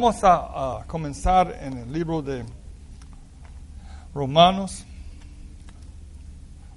[0.00, 2.44] Vamos a, comenzar en el libro de
[4.14, 4.84] Romanos.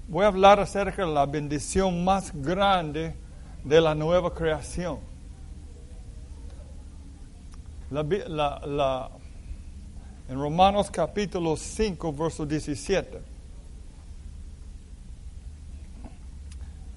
[0.07, 3.15] Voy a hablar acerca de la bendición más grande
[3.63, 4.97] de la nueva creación.
[10.27, 13.21] En Romanos capítulo 5, verso 17.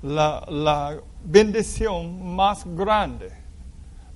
[0.01, 3.31] La, la bendición más grande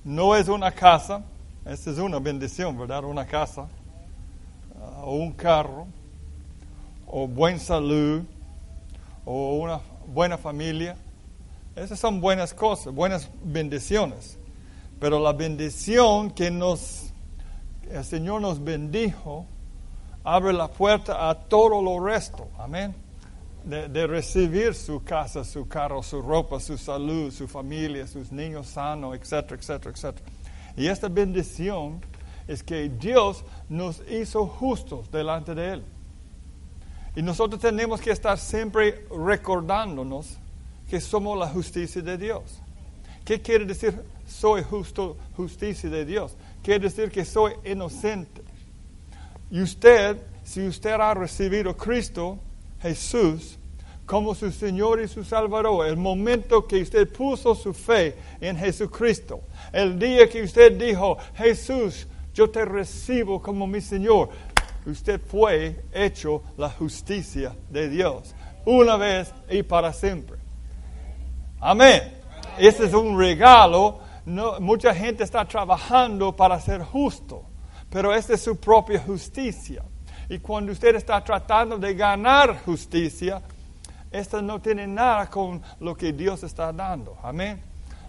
[0.03, 1.23] no es una casa
[1.65, 3.03] esta es una bendición, ¿verdad?
[3.03, 3.67] Una casa,
[4.75, 5.87] uh, o un carro,
[7.05, 8.23] o buena salud,
[9.25, 10.95] o una buena familia.
[11.75, 14.37] Esas son buenas cosas, buenas bendiciones.
[14.99, 17.11] Pero la bendición que nos,
[17.89, 19.45] el Señor nos bendijo,
[20.23, 22.47] abre la puerta a todo lo resto.
[22.57, 22.95] Amén.
[23.63, 28.67] De, de, recibir su casa, su carro, su ropa, su salud, su familia, sus niños
[28.67, 30.25] sanos, etcétera, etcétera, etcétera.
[30.79, 31.99] Y esta bendición
[32.47, 35.83] es que Dios nos hizo justos delante de Él.
[37.17, 40.37] Y nosotros tenemos que estar siempre recordándonos
[40.89, 42.61] que somos la justicia de Dios.
[43.25, 46.37] ¿Qué quiere decir soy justo, justicia de Dios?
[46.63, 48.41] Quiere decir que soy inocente.
[49.51, 52.39] Y usted, si usted ha recibido Cristo,
[52.81, 53.58] Jesús,
[54.09, 59.41] como su Señor y su Salvador, el momento que usted puso su fe en Jesucristo,
[59.71, 64.29] el día que usted dijo, Jesús, yo te recibo como mi Señor,
[64.87, 68.33] usted fue hecho la justicia de Dios,
[68.65, 70.37] una vez y para siempre.
[71.59, 72.01] Amén.
[72.57, 73.99] Ese es un regalo.
[74.59, 77.43] Mucha gente está trabajando para ser justo,
[77.91, 79.83] pero esta es su propia justicia.
[80.27, 83.39] Y cuando usted está tratando de ganar justicia,
[84.11, 87.17] esta no tiene nada con lo que Dios está dando.
[87.21, 87.61] Amén.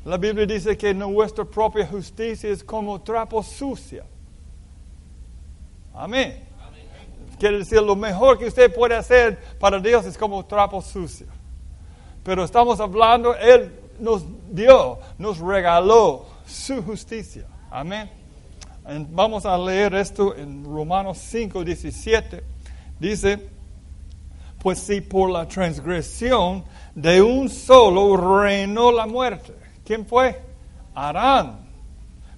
[0.04, 4.04] La Biblia dice que nuestra propia justicia es como trapo sucia.
[5.94, 6.44] Amén.
[7.38, 11.26] Quiere decir, lo mejor que usted puede hacer para Dios es como trapo sucio.
[12.22, 17.46] Pero estamos hablando, Él nos dio, nos regaló su justicia.
[17.70, 18.10] Amén.
[19.10, 22.42] Vamos a leer esto en Romanos 5, 17.
[22.98, 23.48] Dice,
[24.62, 29.54] pues si por la transgresión de un solo reinó la muerte.
[29.84, 30.38] ¿Quién fue?
[30.94, 31.60] Arán.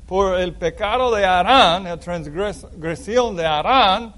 [0.06, 4.15] Por el pecado de Arán, la transgresión de Arán,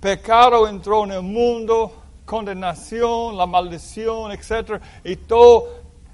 [0.00, 4.80] pecado entró en el mundo, condenación, la maldición, etc.
[5.04, 5.68] Y toda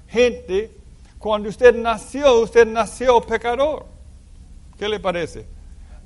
[0.07, 0.71] gente,
[1.19, 3.85] cuando usted nació, usted nació pecador.
[4.77, 5.45] ¿Qué le parece?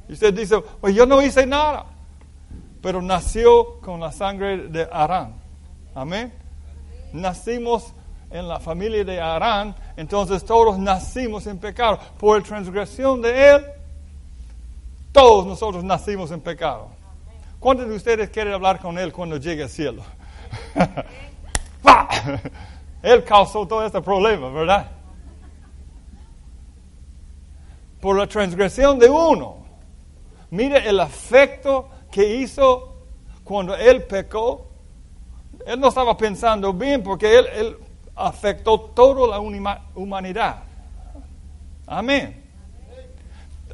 [0.09, 1.92] Usted dice, pues yo no hice nada
[2.83, 5.35] pero nació con la sangre de Arán.
[5.95, 6.33] Amén.
[7.13, 7.93] Nacimos
[8.29, 11.97] en la familia de Arán, entonces todos nacimos en pecado.
[12.19, 13.65] Por la transgresión de él,
[15.13, 16.89] todos nosotros nacimos en pecado.
[17.57, 20.03] ¿Cuántos de ustedes quieren hablar con él cuando llegue al cielo?
[23.01, 24.91] él causó todo este problema, ¿verdad?
[28.01, 29.63] Por la transgresión de uno.
[30.49, 32.93] Mire el afecto que hizo
[33.43, 34.67] cuando él pecó,
[35.65, 37.77] él no estaba pensando bien porque él,
[38.15, 39.39] afectó toda la
[39.95, 40.61] humanidad.
[41.87, 42.43] Amén.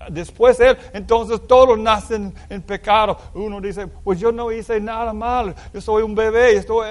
[0.10, 3.18] Después él, entonces todos nacen en pecado.
[3.34, 6.88] Uno dice, pues yo no hice nada mal, yo soy un bebé, estoy,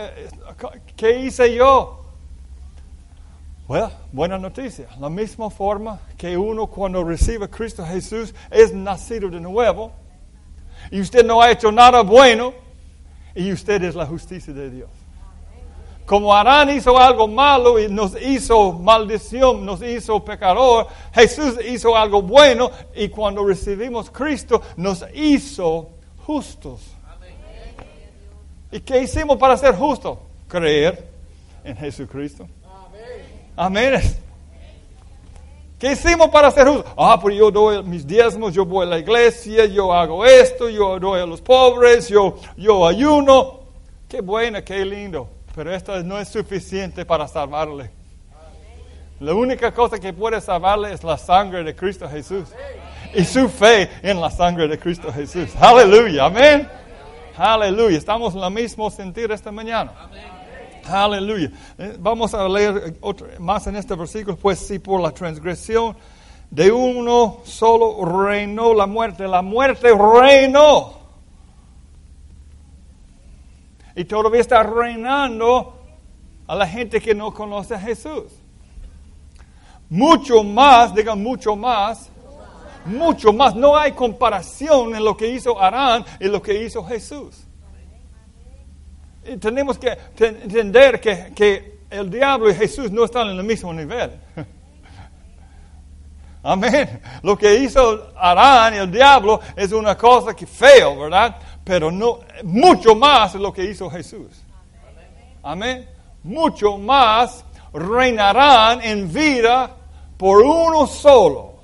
[0.95, 2.05] ¿qué hice yo?
[3.67, 4.89] Bueno, buena noticia.
[5.01, 9.93] La misma forma que uno cuando recibe a Cristo Jesús es nacido de nuevo,
[10.91, 12.53] y usted no ha hecho nada bueno
[13.35, 14.91] y usted es la justicia de Dios.
[16.05, 22.23] Como Arán hizo algo malo y nos hizo maldición, nos hizo pecador, Jesús hizo algo
[22.23, 25.91] bueno y cuando recibimos Cristo nos hizo
[26.25, 26.81] justos.
[28.73, 30.19] ¿Y qué hicimos para ser justos?
[30.47, 31.09] Creer
[31.65, 32.49] en Jesucristo.
[33.57, 34.28] Amén.
[35.79, 36.93] ¿Qué hicimos para ser justos?
[36.97, 40.99] Ah, pues yo doy mis diezmos, yo voy a la iglesia, yo hago esto, yo
[40.99, 43.61] doy a los pobres, yo, yo ayuno.
[44.09, 45.29] Qué bueno, qué lindo.
[45.55, 47.91] Pero esto no es suficiente para salvarle.
[49.21, 52.49] La única cosa que puede salvarle es la sangre de Cristo Jesús.
[53.15, 55.51] Y su fe en la sangre de Cristo Jesús.
[55.61, 56.69] Aleluya, amén.
[57.37, 57.99] Aleluya.
[57.99, 59.93] Estamos en el mismo sentir esta mañana.
[59.97, 60.38] Amén.
[60.89, 61.51] Aleluya.
[61.77, 62.99] Eh, vamos a leer
[63.39, 64.37] más en este versículo.
[64.37, 65.97] Pues si por la transgresión
[66.51, 70.99] de uno solo reinó la muerte, la muerte reinó.
[73.95, 75.75] Y todavía está reinando
[76.47, 78.33] a la gente que no conoce a Jesús.
[79.91, 82.11] Mucho más, digan mucho más,
[82.87, 83.55] mucho más.
[83.55, 87.45] No hay comparación en lo que hizo Arán y lo que hizo Jesús.
[89.41, 94.13] Tenemos que entender que, que el diablo y Jesús no están en el mismo nivel.
[96.43, 97.01] Amén.
[97.23, 101.37] Lo que hizo Arán y el diablo es una cosa que feo, ¿verdad?
[101.65, 104.45] Pero no, mucho más lo que hizo Jesús.
[105.43, 105.89] Amén.
[106.23, 109.77] Mucho más reinarán en vida
[110.17, 111.55] por uno solo.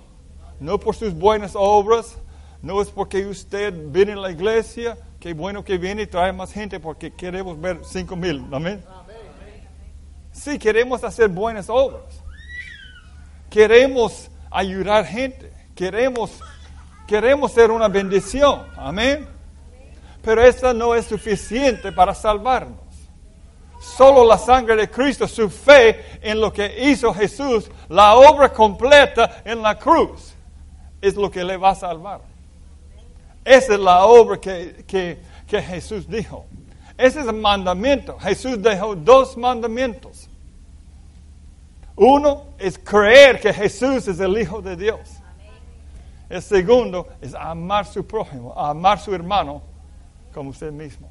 [0.60, 2.16] No por sus buenas obras,
[2.62, 6.52] no es porque usted viene a la iglesia, qué bueno que viene y trae más
[6.52, 8.44] gente porque queremos ver cinco mil.
[8.52, 8.84] Amén.
[10.30, 12.02] Sí, queremos hacer buenas obras.
[13.48, 15.50] Queremos ayudar gente.
[15.74, 16.30] Queremos,
[17.06, 18.66] queremos ser una bendición.
[18.76, 19.26] Amén.
[20.20, 22.84] Pero esa no es suficiente para salvarnos.
[23.80, 29.40] Solo la sangre de Cristo, su fe en lo que hizo Jesús, la obra completa
[29.42, 30.34] en la cruz,
[31.00, 32.33] es lo que le va a salvar.
[33.44, 36.46] Esa es la obra que, que, que Jesús dijo.
[36.96, 38.18] Ese es el mandamiento.
[38.18, 40.28] Jesús dejó dos mandamientos.
[41.96, 45.18] Uno es creer que Jesús es el Hijo de Dios.
[46.28, 49.62] El segundo es amar a su prójimo, amar su hermano
[50.32, 51.08] como usted mismo.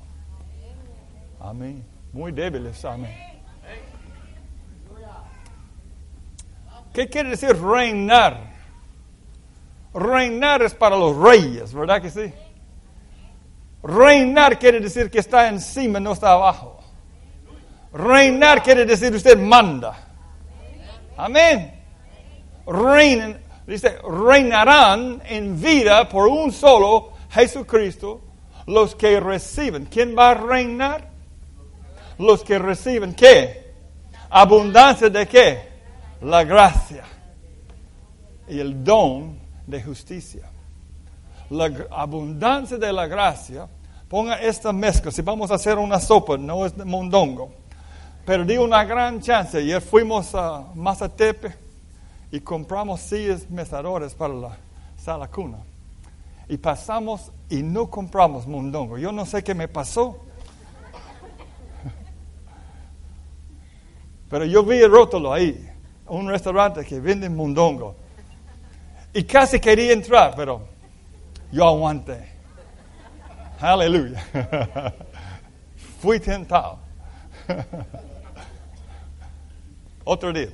[1.39, 1.85] Amén.
[2.11, 3.15] Muy débiles, amén.
[6.93, 8.52] ¿Qué quiere decir reinar?
[9.93, 12.33] Reinar es para los reyes, ¿verdad que sí?
[13.83, 16.79] Reinar quiere decir que está encima, no está abajo.
[17.93, 19.95] Reinar quiere decir usted manda.
[21.15, 21.79] Amén.
[22.65, 28.21] Reinen, dice, reinarán en vida por un solo Jesucristo
[28.65, 29.85] los que reciben.
[29.85, 31.09] ¿Quién va a reinar?
[32.17, 33.73] Los que reciben qué?
[34.29, 35.73] Abundancia de qué?
[36.21, 37.03] La gracia
[38.47, 40.49] y el don de justicia.
[41.49, 43.67] La abundancia de la gracia.
[44.07, 45.11] Ponga esta mezcla.
[45.11, 47.63] Si vamos a hacer una sopa, no es de mondongo
[48.25, 49.57] Perdí una gran chance.
[49.57, 51.55] Ayer fuimos a Mazatepe
[52.31, 54.57] y compramos sillas mesadores para la
[54.97, 55.57] sala cuna.
[56.47, 58.97] Y pasamos y no compramos mundongo.
[58.97, 60.23] Yo no sé qué me pasó.
[64.29, 65.69] Pero yo vi el rótulo ahí,
[66.07, 67.97] un restaurante que vende mundongo.
[69.13, 70.67] Y casi quería entrar, pero
[71.51, 72.29] yo aguanté.
[73.59, 74.23] Aleluya.
[76.01, 76.79] Fui tentado.
[80.03, 80.49] Otro día.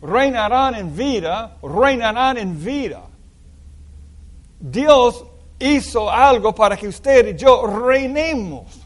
[0.00, 3.02] Reinarán en vida, reinarán en vida.
[4.58, 5.24] Dios
[5.58, 8.80] hizo algo para que usted y yo reinemos.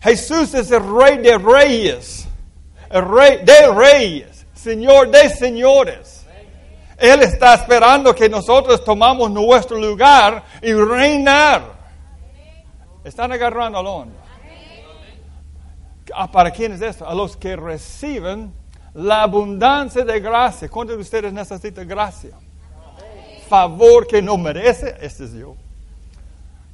[0.00, 2.26] Jesús es el rey de reyes,
[3.00, 6.26] rey de reyes, señor de señores.
[6.98, 11.72] Él está esperando que nosotros tomamos nuestro lugar y reinar.
[13.02, 14.22] Están agarrando al onda.
[16.14, 17.08] Ah, ¿Para quién es esto?
[17.08, 18.52] A los que reciben
[18.94, 20.68] la abundancia de gracia.
[20.68, 22.30] ¿Cuántos de ustedes necesitan gracia?
[23.48, 25.56] Favor que no merece, este es yo.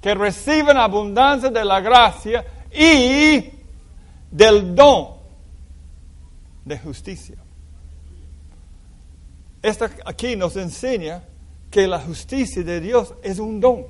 [0.03, 3.51] Que reciben abundancia de la gracia y
[4.31, 5.18] del don
[6.69, 7.37] de justicia.
[9.63, 11.25] Esto aquí nos enseña
[11.71, 13.87] que la justicia de Dios es un don.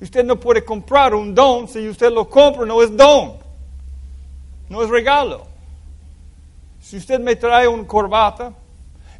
[0.00, 3.36] Usted no puede comprar un don si usted lo compra, no es don.
[4.68, 5.46] No es regalo.
[6.80, 8.52] Si usted me trae una corbata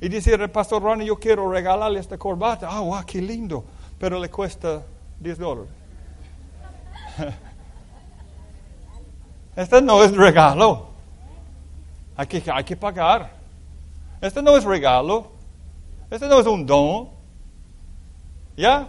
[0.00, 2.68] y dice, Pastor Ronnie, yo quiero regalarle esta corbata.
[2.70, 3.64] Ah, wow, qué lindo.
[3.98, 4.82] Pero le cuesta
[5.18, 5.70] 10 dólares.
[9.56, 10.87] este no es regalo.
[12.18, 13.30] Hay que, hay que pagar.
[14.20, 15.30] Este no es regalo.
[16.10, 17.10] Este no es un don.
[18.56, 18.88] ¿Ya?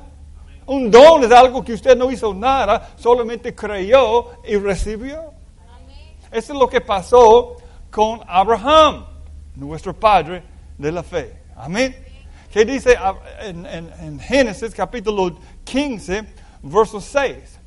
[0.66, 5.32] Un don es algo que usted no hizo nada, solamente creyó y recibió.
[6.32, 7.58] Eso es lo que pasó
[7.92, 9.06] con Abraham,
[9.56, 10.42] nuestro padre
[10.76, 11.44] de la fe.
[11.56, 11.96] Amén.
[12.52, 12.98] ¿Qué dice
[13.44, 16.34] en, Génesis capítulo 15,
[16.64, 17.60] verso 6?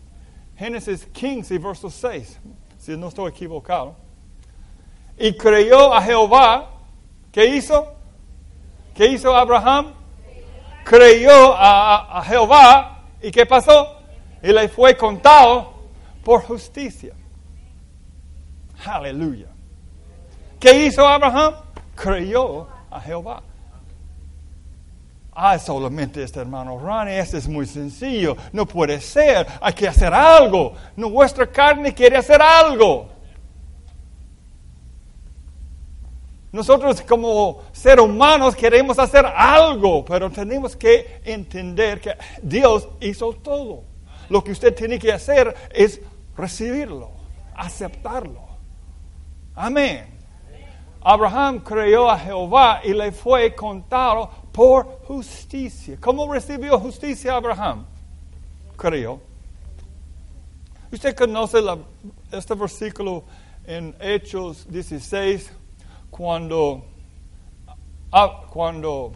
[0.56, 2.40] Génesis 15, verso 6,
[2.78, 3.94] si no estoy equivocado.
[5.22, 6.68] Y creyó a Jehová.
[7.30, 7.94] ¿Qué hizo?
[8.92, 9.92] ¿Qué hizo Abraham?
[10.84, 14.00] Creyó a, a Jehová ¿Y qué pasó?
[14.42, 15.74] Y le fue contado
[16.24, 17.14] por justicia.
[18.84, 19.46] Aleluya.
[20.58, 21.54] ¿Qué hizo Abraham?
[21.94, 23.44] Creyó a Jehová.
[25.34, 28.36] Ah, solamente este hermano Rani, este es muy sencillo.
[28.52, 29.46] No puede ser.
[29.60, 30.74] Hay que hacer algo.
[30.96, 33.11] Nuestra carne quiere hacer algo.
[36.52, 43.84] Nosotros como seres humanos queremos hacer algo, pero tenemos que entender que Dios hizo todo.
[44.28, 46.00] Lo que usted tiene que hacer es
[46.36, 47.10] recibirlo,
[47.54, 48.42] aceptarlo.
[49.54, 50.06] Amén.
[51.00, 55.96] Abraham creyó a Jehová y le fue contado por justicia.
[56.00, 57.86] ¿Cómo recibió justicia Abraham?
[58.76, 59.20] Creyó.
[60.92, 61.58] Usted conoce
[62.30, 63.24] este versículo
[63.64, 65.50] en Hechos 16,
[66.12, 66.84] cuando,
[68.50, 69.12] cuando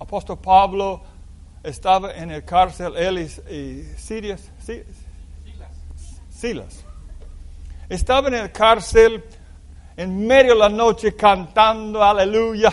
[0.00, 1.00] apóstol Pablo
[1.62, 3.18] estaba en el cárcel, él
[3.48, 4.50] y, Silas.
[6.30, 6.84] Silas.
[7.88, 9.22] Estaba en el cárcel
[9.96, 12.72] en medio de la noche cantando aleluya.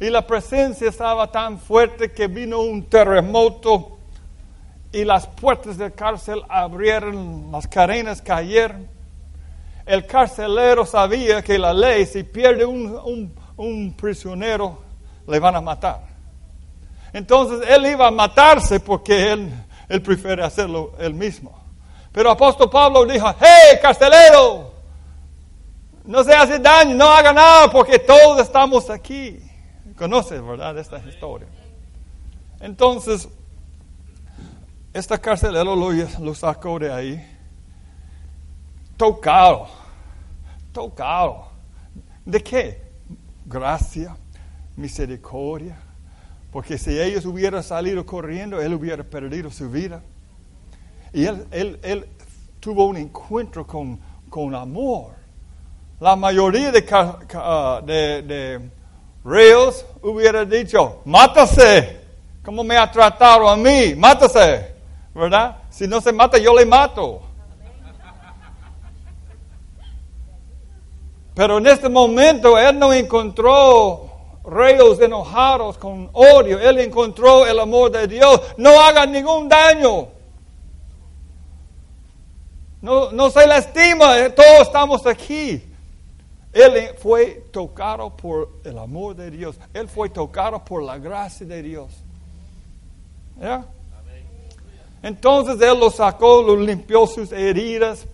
[0.00, 3.98] Y la presencia estaba tan fuerte que vino un terremoto
[4.92, 8.93] y las puertas del cárcel abrieron, las cadenas cayeron.
[9.86, 14.78] El carcelero sabía que la ley, si pierde un, un prisionero,
[15.26, 16.00] le van a matar.
[17.12, 19.52] Entonces él iba a matarse porque él,
[19.88, 21.58] él prefiere hacerlo él mismo.
[22.12, 24.72] Pero apóstol Pablo dijo, hey, carcelero,
[26.04, 29.38] no se hace daño, no haga nada porque todos estamos aquí.
[29.96, 30.76] Conoces, ¿verdad?
[30.78, 31.48] Esta historia.
[32.60, 33.28] Entonces,
[34.92, 37.33] esta carcelero lo sacó de ahí.
[38.96, 39.68] Tocado.
[40.72, 41.48] Tocado.
[42.24, 42.82] ¿De qué?
[43.44, 44.16] Gracia,
[44.76, 45.76] misericordia.
[46.50, 50.02] Porque si ellos hubieran salido corriendo, él hubiera perdido su vida.
[51.12, 52.06] Y él, él, él
[52.60, 53.98] tuvo un encuentro con,
[54.30, 55.24] con amor
[56.00, 58.70] la mayoría de, uh, de, de
[59.24, 62.00] reos hubiera dicho, mátase,
[62.44, 64.74] como me ha tratado a mí, mátase,
[65.14, 65.62] ¿verdad?
[65.70, 67.22] Si no se mata, yo le mato.
[71.34, 74.10] Pero en este momento él no encontró
[74.44, 78.40] reos enojados con odio, él encontró el amor de Dios.
[78.56, 80.08] No hagan ningún daño.
[82.80, 85.62] No, no se lastima, eh, todos estamos aquí.
[86.52, 89.56] Él fue tocado por el amor de Dios.
[89.72, 91.90] Él fue tocado por la gracia de Dios.
[93.40, 93.66] ¿Ya?
[95.02, 98.06] Entonces Él lo sacó, lo limpió sus heridas.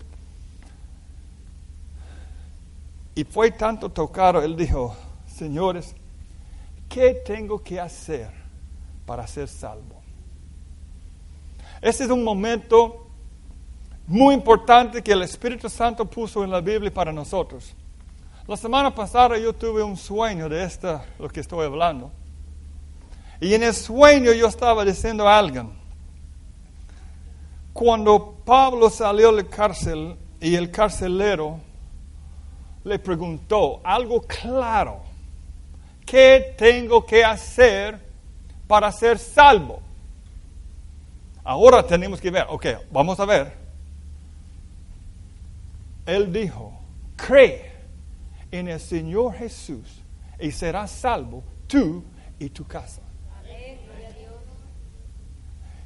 [3.21, 4.95] Y fue tanto tocado, Él dijo,
[5.27, 5.93] señores,
[6.89, 8.31] ¿qué tengo que hacer
[9.05, 10.01] para ser salvo?
[11.79, 13.05] Ese es un momento
[14.07, 17.75] muy importante que el Espíritu Santo puso en la Biblia para nosotros.
[18.47, 22.11] La semana pasada yo tuve un sueño de esta, lo que estoy hablando.
[23.39, 25.69] Y en el sueño yo estaba diciendo a alguien,
[27.71, 31.59] cuando Pablo salió de cárcel y el carcelero
[32.83, 35.01] le preguntó algo claro,
[36.05, 37.99] ¿qué tengo que hacer
[38.67, 39.81] para ser salvo?
[41.43, 43.53] Ahora tenemos que ver, ok, vamos a ver.
[46.05, 46.73] Él dijo,
[47.15, 47.71] cree
[48.51, 50.01] en el Señor Jesús
[50.39, 52.03] y serás salvo tú
[52.39, 53.01] y tu casa.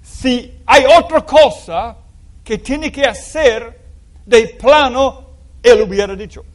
[0.02, 1.98] Si hay otra cosa
[2.44, 3.82] que tiene que hacer
[4.26, 5.26] de plano,
[5.62, 6.46] él hubiera dicho.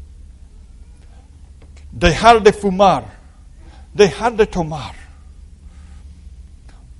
[1.92, 3.04] Dejar de fumar,
[3.92, 4.94] dejar de tomar.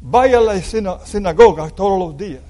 [0.00, 2.42] Vaya a la sinagoga todos los días.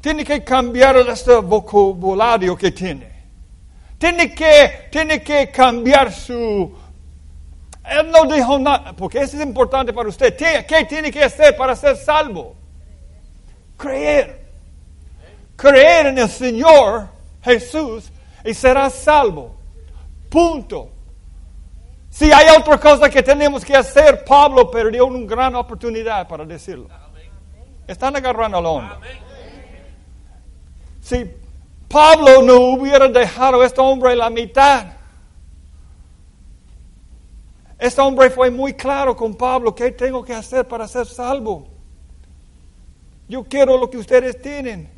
[0.00, 3.18] Tiene que cambiar este vocabulario que tiene.
[3.98, 6.72] Tiene que, tiene que cambiar su...
[7.84, 10.36] Él no dijo nada, porque eso es importante para usted.
[10.36, 12.54] ¿Qué tiene que hacer para ser salvo?
[13.76, 14.46] Creer.
[15.56, 17.08] Creer en el Señor
[17.42, 18.12] Jesús
[18.44, 19.54] y será salvo.
[20.28, 20.90] Punto.
[22.10, 26.88] Si hay otra cosa que tenemos que hacer, Pablo perdió una gran oportunidad para decirlo.
[27.86, 29.00] Están agarrando la onda.
[31.00, 31.30] Si
[31.88, 34.86] Pablo no hubiera dejado a este hombre la mitad.
[37.78, 41.68] Este hombre fue muy claro con Pablo, ¿qué tengo que hacer para ser salvo?
[43.28, 44.90] Yo quiero lo que ustedes tienen.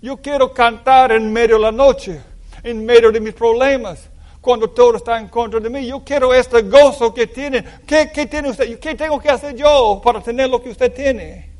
[0.00, 2.22] Yo quiero cantar en medio de la noche,
[2.62, 5.86] en medio de mis problemas, cuando todo está en contra de mí.
[5.86, 7.64] Yo quiero este gozo que tienen.
[7.86, 8.78] ¿Qué, tiene usted?
[8.78, 11.50] ¿Qué tengo que hacer yo para tener lo que usted tiene?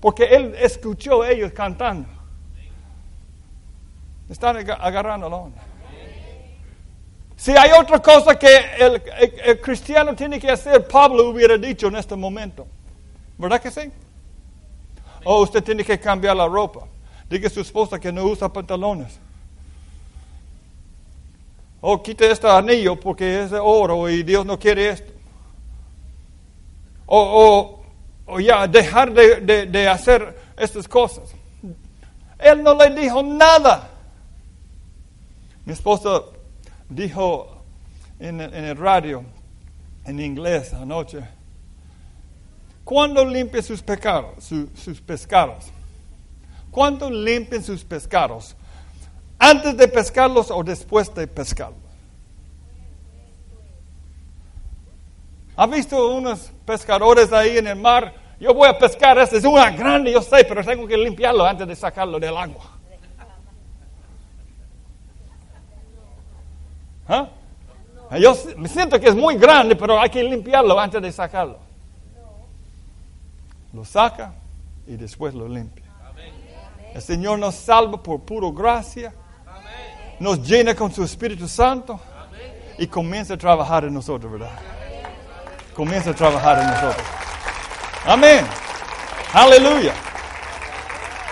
[0.00, 2.08] Porque él escuchó ellos cantando.
[4.28, 5.62] Están onda.
[7.36, 8.48] Si hay otra cosa que
[8.78, 12.66] el, cristiano tiene que hacer, Pablo hubiera dicho en este momento.
[13.38, 13.92] ¿Verdad que sí?
[15.24, 16.80] O usted tiene que cambiar la ropa.
[17.28, 19.18] Diga a su esposa que no usa pantalones.
[21.80, 25.12] Oh, quite este anillo porque es de oro y Dios no quiere esto.
[27.06, 27.80] O,
[28.26, 31.34] o, ya, dejar de, de hacer estas cosas.
[32.38, 33.90] Él no le dijo nada.
[35.64, 36.22] Mi esposa
[36.88, 37.62] dijo
[38.18, 39.24] en, el radio,
[40.04, 41.20] en inglés anoche,
[42.84, 45.66] ¿cuándo limpia sus pecados, sus pescados?
[46.70, 48.56] ¿Cuándo limpian sus pescados?
[49.38, 51.78] ¿Antes de pescarlos o después de pescarlos?
[55.56, 58.14] ¿Ha visto unos pescadores ahí en el mar?
[58.38, 61.66] Yo voy a pescar, este es una grande, yo sé, pero tengo que limpiarlo antes
[61.66, 62.78] de sacarlo del agua.
[67.08, 67.28] ¿Ah?
[68.20, 71.58] Yo me siento que es muy grande, pero hay que limpiarlo antes de sacarlo.
[73.72, 74.34] Lo saca
[74.86, 75.87] y después lo limpia.
[76.94, 79.14] El Señor nos salva por pura gracia.
[80.20, 82.00] Nos llena con su Espíritu Santo.
[82.78, 84.52] Y comienza a trabajar en nosotros, ¿verdad?
[85.74, 87.06] Comienza a trabajar en nosotros.
[88.04, 88.44] Amén.
[89.32, 89.94] Aleluya.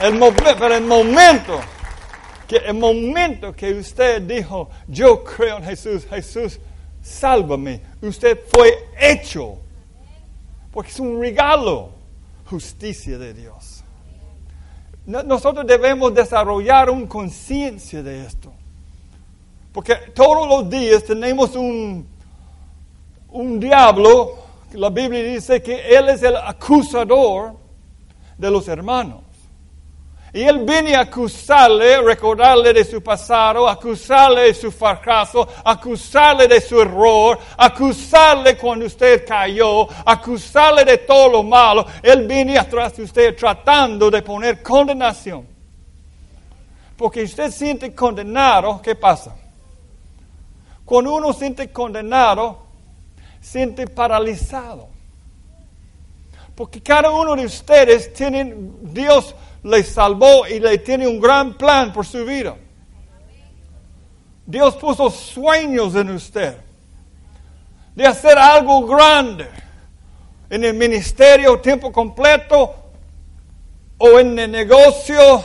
[0.01, 0.19] El,
[0.59, 1.61] pero el momento
[2.47, 6.61] que el momento que usted dijo, yo creo en Jesús, Jesús,
[7.03, 9.59] sálvame, usted fue hecho.
[10.71, 11.91] Porque es un regalo,
[12.45, 13.56] justicia de Dios.
[15.07, 18.53] Nosotros debemos desarrollar una conciencia de esto.
[19.73, 22.07] Porque todos los días tenemos un,
[23.31, 24.35] un diablo,
[24.73, 27.55] la Biblia dice que él es el acusador
[28.37, 29.26] de los hermanos.
[30.33, 36.61] Y él viene a acusarle, recordarle de su pasado, acusarle de su fracaso, acusarle de
[36.61, 41.87] su error, acusarle cuando usted cayó, acusarle de todo lo malo.
[42.03, 45.47] Él viene atrás de usted tratando de poner condenación.
[46.97, 49.37] Porque usted siente condenado, ¿qué pasa?
[50.85, 52.67] Cuando uno siente condenado,
[53.41, 54.89] siente paralizado.
[56.55, 59.35] Porque cada uno de ustedes tiene Dios
[59.67, 62.57] le salvó y le tiene un gran plan por su vida.
[64.47, 66.57] Dios puso sueños en usted
[67.97, 69.49] de hacer algo grande
[70.49, 72.77] en el ministerio tiempo completo
[73.99, 75.43] o en el negocio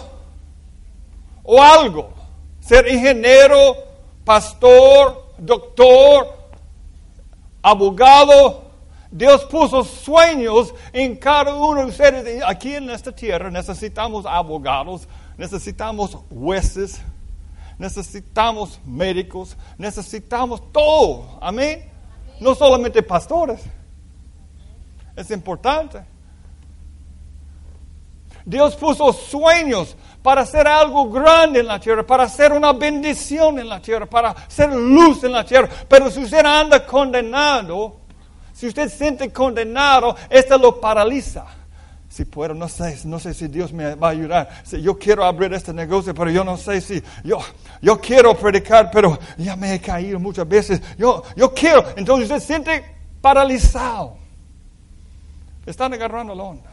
[1.41, 2.13] o algo.
[2.59, 3.75] Ser ingeniero,
[4.23, 6.27] pastor, doctor,
[7.63, 8.60] abogado,
[9.11, 12.43] Dios puso sueños en cada uno de ustedes.
[12.47, 15.05] Aquí en esta tierra necesitamos abogados,
[15.37, 17.01] necesitamos jueces,
[17.77, 21.37] necesitamos médicos, necesitamos todo.
[21.41, 21.91] Amén.
[22.39, 23.61] No solamente pastores.
[25.15, 26.03] Es importante.
[28.45, 33.67] Dios puso sueños para hacer algo grande en la tierra, para hacer una bendición en
[33.67, 35.69] la tierra, para hacer luz en la tierra.
[35.87, 38.00] Pero si usted anda condenado,
[38.61, 41.47] si usted siente condenado, esto lo paraliza.
[42.07, 44.61] Si puedo, no sé, no sé si Dios me va a ayudar.
[44.63, 47.39] Si yo quiero abrir este negocio, pero yo no sé si yo,
[47.81, 50.79] yo quiero predicar, pero ya me he caído muchas veces.
[50.95, 51.83] Yo, yo quiero.
[51.95, 52.85] Entonces usted siente
[53.19, 54.17] paralizado.
[55.65, 56.70] Están agarrando la onda.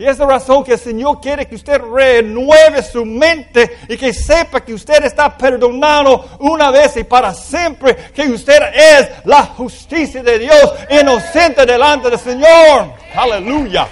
[0.00, 4.14] Y es la razón que el Señor quiere que usted renueve su mente y que
[4.14, 10.22] sepa que usted está perdonado una vez y para siempre, que usted es la justicia
[10.22, 12.94] de Dios, inocente delante del Señor.
[13.14, 13.86] Aleluya.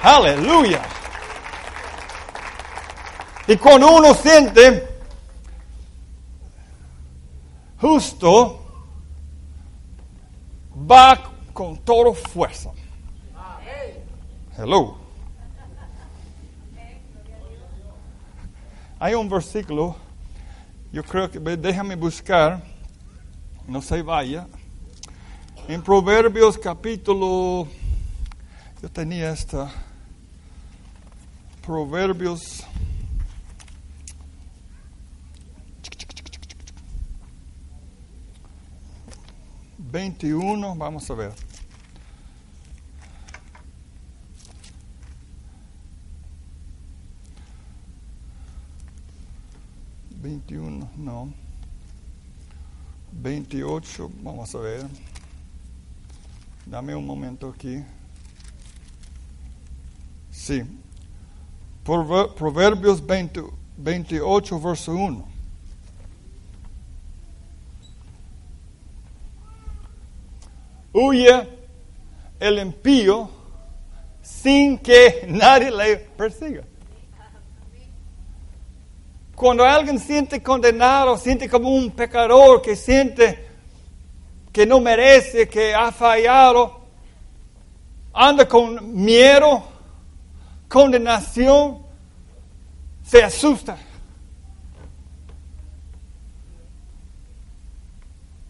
[0.00, 0.80] Aleluya.
[3.48, 4.86] Y cuando uno siente
[7.80, 8.64] justo,
[10.88, 11.20] va
[11.52, 12.70] con toda fuerza.
[14.64, 14.96] Hello.
[19.00, 19.96] Hay un versículo,
[20.92, 22.62] yo creo que déjame buscar,
[23.66, 24.46] no se vaya.
[25.66, 27.66] En Proverbios capítulo,
[28.80, 29.68] yo tenía esta,
[31.66, 32.64] Proverbios
[39.76, 41.51] 21, vamos a ver.
[50.22, 51.32] 21, no.
[53.10, 54.86] 28, vamos a ver.
[56.64, 57.84] Dame un momento aquí.
[60.30, 60.62] Sí.
[61.84, 63.42] Proverbios 20,
[63.76, 65.28] 28, verso 1.
[70.94, 71.48] Huye
[72.38, 73.28] el impío
[74.22, 76.64] sin que nadie le persiga.
[79.42, 83.44] Cuando alguien siente condenado, siente como un pecador, que siente
[84.52, 86.82] que no merece, que ha fallado,
[88.12, 89.64] anda con miedo,
[90.68, 91.84] condenación,
[93.02, 93.76] se asusta.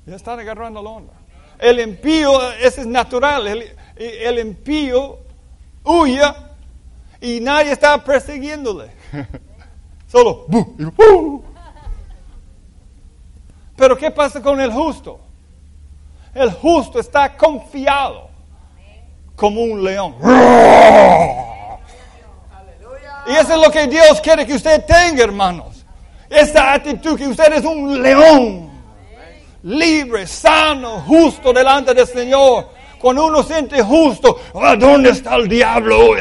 [0.05, 1.15] Ya están agarrando la onda.
[1.59, 5.21] El impío, ese es natural, el, el impío
[5.85, 6.21] huye
[7.19, 8.91] y nadie está persiguiéndole.
[10.13, 10.45] Solo,
[13.75, 15.19] Pero ¿qué pasa con el justo?
[16.35, 18.29] El justo está confiado
[19.35, 20.15] como un león.
[23.27, 25.87] Y eso es lo que Dios quiere que usted tenga, hermanos.
[26.29, 28.71] Esta actitud que usted es un león.
[29.63, 32.69] Libre, sano, justo delante del Señor.
[32.99, 36.17] Cuando uno siente justo, ah, ¿dónde está el diablo?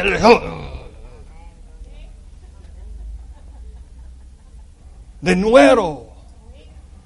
[5.21, 6.13] De nuevo.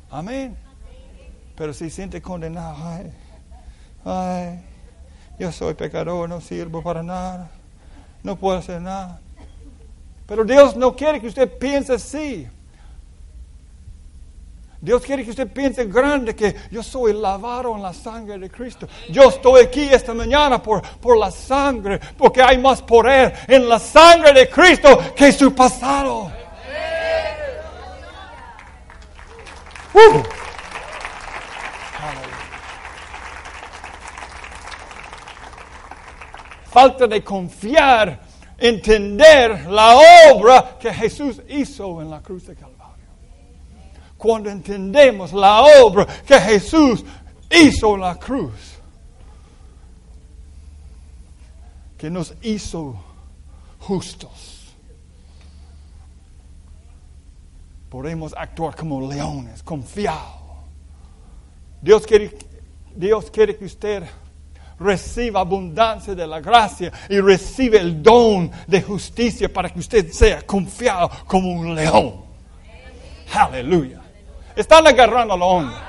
[0.09, 0.57] Amén.
[1.55, 3.11] Pero si siente condenado, ay,
[4.03, 4.59] ay,
[5.39, 7.49] yo soy pecador, no sirvo para nada,
[8.23, 9.19] no puedo hacer nada.
[10.25, 12.47] Pero Dios no quiere que usted piense así.
[14.81, 18.87] Dios quiere que usted piense grande que yo soy lavado en la sangre de Cristo.
[19.09, 23.79] Yo estoy aquí esta mañana por, por la sangre, porque hay más poder en la
[23.79, 26.31] sangre de Cristo que su pasado.
[36.75, 38.19] Falta de confiar,
[38.57, 39.97] entender la
[40.29, 43.05] obra que Jesús hizo en la cruz de Calvario.
[44.17, 47.05] Cuando entendemos la obra que Jesús
[47.49, 48.51] hizo en la cruz,
[51.97, 52.95] que nos hizo
[53.79, 54.64] justos,
[57.95, 60.33] podemos actuar como leones, confiados.
[61.81, 62.29] Dios quiere,
[62.93, 64.03] Dios quiere que usted
[64.77, 70.41] reciba abundancia de la gracia y recibe el don de justicia para que usted sea
[70.41, 72.15] confiado como un león.
[73.33, 74.01] Aleluya.
[74.57, 75.83] Están agarrando la onda.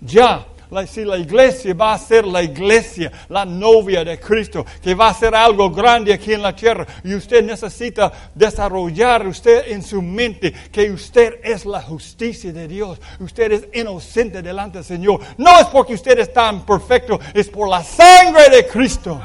[0.00, 0.44] Ya,
[0.86, 5.14] si la iglesia va a ser la iglesia, la novia de Cristo, que va a
[5.14, 10.52] ser algo grande aquí en la tierra, y usted necesita desarrollar usted en su mente
[10.70, 15.20] que usted es la justicia de Dios, usted es inocente delante del Señor.
[15.38, 19.20] No es porque usted es tan perfecto, es por la sangre de Cristo.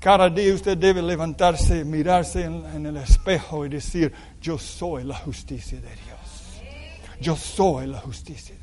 [0.00, 4.10] Cada día usted debe levantarse, mirarse en, el espejo y decir,
[4.40, 7.20] yo soy la justicia de Dios.
[7.20, 8.54] Yo soy la justicia.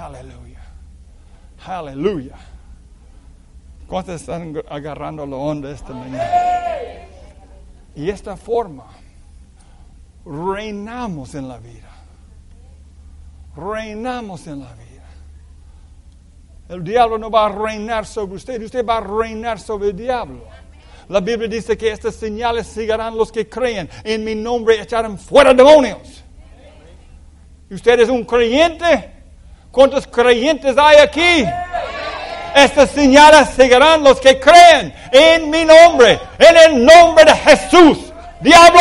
[0.00, 0.60] Aleluya.
[1.64, 2.36] Aleluya.
[3.88, 6.30] ¿Cuántos están agarrando la onda esta mañana?
[7.94, 8.84] Y esta forma
[10.24, 11.88] reinamos en la vida.
[13.56, 14.86] Reinamos en la vida.
[16.68, 20.44] El diablo no va a reinar sobre usted, usted va a reinar sobre el diablo.
[21.08, 23.88] La Biblia dice que estas señales seguirán los que creen.
[24.02, 26.24] En mi nombre echarán fuera demonios.
[27.70, 29.15] ¿Y usted es un creyente?
[29.76, 31.44] ¿Cuántos creyentes hay aquí?
[32.54, 37.98] Estas señales seguirán los que creen en mi nombre, en el nombre de Jesús.
[38.40, 38.80] Diablo,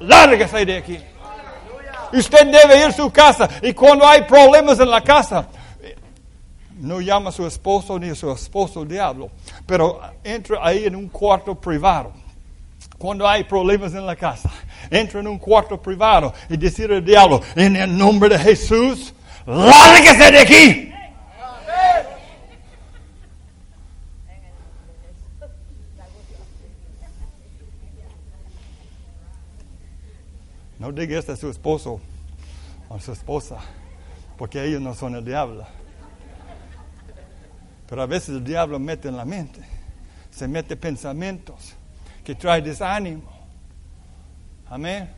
[0.00, 0.98] lárguese de aquí.
[2.14, 5.46] Usted debe ir a su casa y cuando hay problemas en la casa,
[6.78, 9.28] no llama a su esposo ni a su esposo diablo,
[9.66, 12.14] pero entra ahí en un cuarto privado.
[12.96, 14.48] Cuando hay problemas en la casa,
[14.90, 19.12] entra en un cuarto privado y dice al diablo, en el nombre de Jesús,
[19.48, 20.84] lárguese de aquí.
[30.78, 32.00] No diga esto a su esposo
[32.88, 33.58] o a su esposa,
[34.36, 35.66] porque ellos no son el diablo.
[37.88, 39.60] Pero a veces el diablo mete en la mente,
[40.30, 41.74] se mete pensamientos
[42.22, 43.28] que trae desánimo.
[44.68, 45.10] Amén.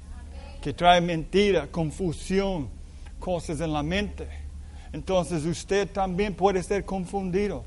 [0.63, 2.71] Que trae mentira, confusión,
[3.21, 4.27] cosas en la mente.
[4.93, 7.65] Entonces usted también puede ser confundido.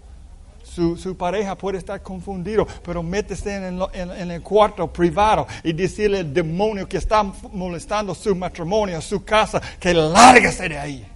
[0.63, 6.19] Su, pareja puede estar confundido, pero métese en el, en el, cuarto privado y decirle
[6.19, 11.07] al demonio que está molestando su matrimonio, su casa, que lárguese de ahí.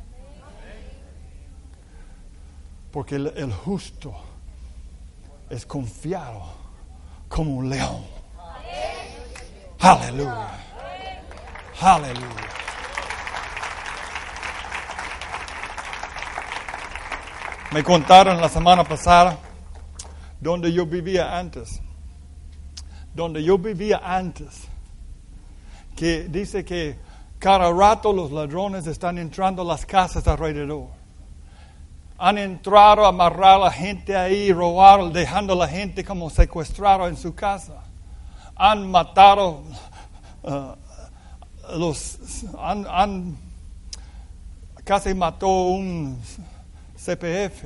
[2.92, 4.14] Porque el, justo
[5.50, 6.44] es confiado
[7.30, 8.04] como un león.
[9.80, 10.50] Aleluya.
[11.80, 12.57] Aleluya.
[17.72, 19.38] Me contaron la semana pasada
[20.40, 21.82] donde yo vivía antes.
[23.14, 24.68] donde yo vivía antes,
[25.96, 27.00] que dice que
[27.40, 30.90] cada rato los ladrones están entrando a las casas alrededor.
[32.20, 37.08] Han entrado a amarrar a la gente ahí, robar, dejando a la gente como secuestrada
[37.08, 37.84] en su casa.
[38.56, 39.64] Han matado,
[40.44, 42.20] uh, los,
[42.60, 43.38] han, han,
[44.84, 46.22] casi mató un
[46.98, 47.66] CPF.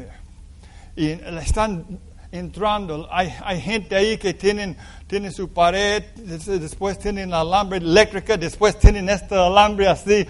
[0.96, 2.00] Y están
[2.32, 3.08] entrando.
[3.12, 9.10] Hay, hay gente ahí que tienen, tienen su pared, después tienen alambre eléctrica, después tienen
[9.10, 10.26] este alambre así.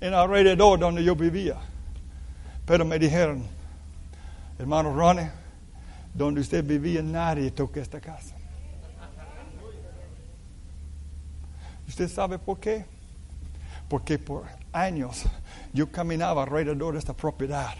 [0.00, 1.56] En alrededor donde yo vivía.
[2.64, 3.44] Pero me dijeron,
[4.58, 5.30] hermano Ronnie,
[6.12, 8.34] donde usted vivía nadie toca esta casa.
[11.88, 12.84] ¿Usted sabe por qué?
[13.88, 14.44] Porque por
[14.76, 15.24] años
[15.72, 17.74] yo caminaba alrededor de esta propiedad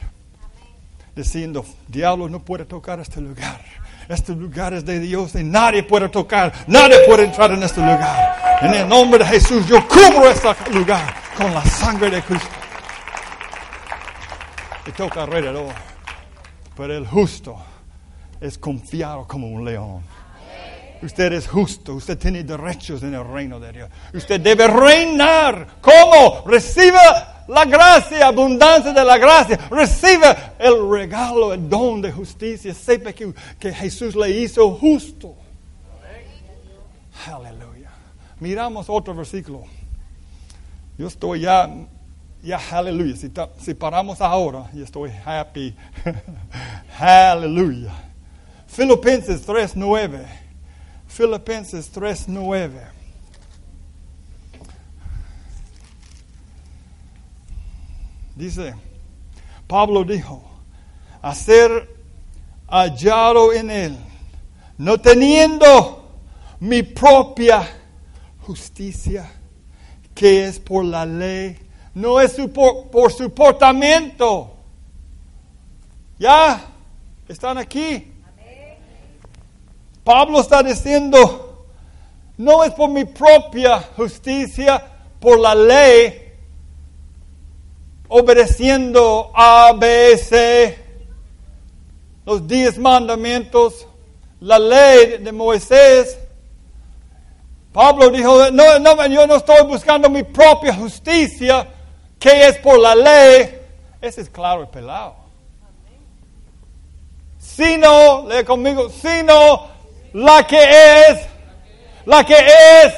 [1.15, 3.61] diciendo, diablo no puede tocar este lugar.
[4.09, 8.59] Este lugar es de Dios y nadie puede tocar, nadie puede entrar en este lugar.
[8.63, 12.49] En el nombre de Jesús yo cubro este lugar con la sangre de Cristo.
[14.87, 15.73] Y toca alrededor.
[16.77, 17.57] Pero el justo
[18.41, 20.03] es confiado como un león.
[21.03, 23.91] Usted es justo, usted tiene derechos en el reino de Dios.
[24.15, 25.67] Usted debe reinar.
[25.81, 26.43] ¿Cómo?
[26.47, 29.59] Reciba la gracia, abundancia de la gracia.
[29.71, 32.73] Recibe el regalo, el don de justicia.
[32.73, 35.35] Sepa que, que Jesús le hizo justo.
[37.27, 37.91] Aleluya.
[38.41, 39.65] Miramos otro versículo.
[40.97, 41.69] Yo estoy ya,
[42.43, 43.17] ya, aleluya.
[43.17, 45.77] Si, si paramos ahora, yo estoy happy.
[46.99, 47.93] aleluya.
[48.67, 50.46] Filipenses 3.9.
[51.17, 52.71] Filipenses 3.9.
[58.35, 58.75] Dice,
[59.67, 60.45] Pablo dijo,
[61.23, 61.89] a ser
[62.69, 63.97] hallado en él,
[64.77, 66.07] no teniendo
[66.61, 67.67] mi propia
[68.43, 69.33] justicia,
[70.15, 71.59] que es por la ley,
[71.95, 74.55] no es por, por su portamiento.
[76.19, 76.63] ¿Ya?
[77.27, 78.13] ¿Están aquí?
[80.07, 81.67] Pablo está diciendo,
[82.37, 84.81] no es por mi propia justicia,
[85.19, 86.33] por la ley,
[88.07, 90.79] obedeciendo a, B, C,
[92.25, 93.89] los diez mandamientos,
[94.39, 96.17] la ley de Moisés.
[97.73, 101.67] Pablo dijo, no, no, yo no estoy buscando mi propia justicia,
[102.17, 103.61] que es por la ley.
[104.01, 105.17] Ese es claro y pelado.
[107.41, 109.75] Sino, lee conmigo, sino
[110.13, 111.27] la que es,
[112.05, 112.95] la que es,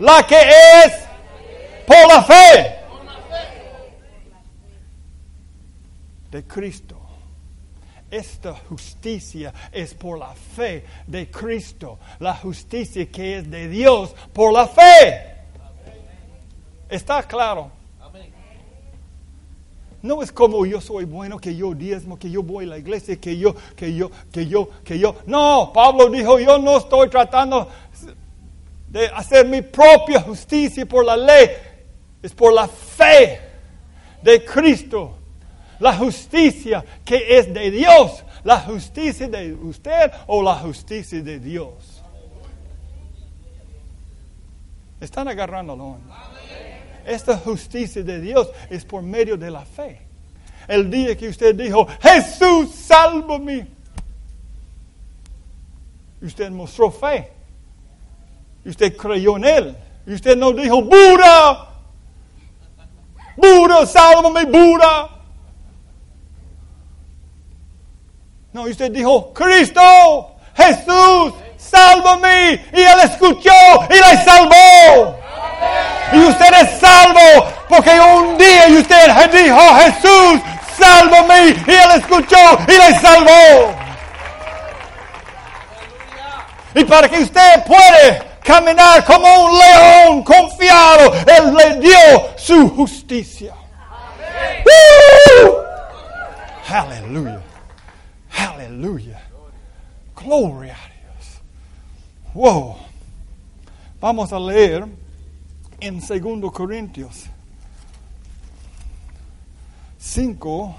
[0.00, 0.40] la que
[0.84, 0.92] es
[1.86, 2.78] por la fe.
[6.30, 6.96] de Cristo.
[8.10, 11.98] Esta justicia es por la fe de Cristo.
[12.20, 15.36] La justicia que es de Dios por la fe.
[16.88, 17.70] ¿Está claro?
[20.02, 23.16] No es como yo soy bueno, que yo diezmo, que yo voy a la iglesia,
[23.16, 25.16] que yo, que yo, que yo, que yo.
[25.26, 27.68] No, Pablo dijo, yo no estoy tratando
[28.88, 31.48] de hacer mi propia justicia por la ley.
[32.22, 33.40] Es por la fe
[34.22, 35.18] de Cristo
[35.78, 42.02] la justicia que es de Dios, la justicia de usted o la justicia de Dios.
[45.00, 45.98] Están agarrándolo.
[47.08, 50.02] Esta justicia de Dios es por medio de la fe.
[50.68, 53.66] El día que usted dijo, Jesús, sálvame.
[56.20, 57.32] Usted mostró fe.
[58.62, 59.76] Usted creyó en Él.
[60.06, 61.68] Usted no dijo, Buda,
[63.36, 65.08] Buda, sálvame, Buda.
[68.52, 72.66] No, usted dijo, Cristo, Jesús, sálvame.
[72.72, 73.50] Y él escuchó
[73.88, 75.17] y le salvó.
[76.12, 80.40] Y usted es salvo porque un día usted dijo, Jesús,
[80.78, 81.54] sálvame.
[81.66, 83.74] Y él escuchó y le salvó.
[86.74, 93.52] Y para que usted puede caminar como un león confiado, Él le dio su justicia.
[96.68, 97.40] Aleluya.
[98.36, 99.20] Aleluya.
[100.14, 101.40] Gloria a Dios.
[102.34, 102.76] Wow.
[104.00, 104.86] Vamos a leer
[105.80, 107.26] en 2 Corintios
[109.98, 110.76] 5,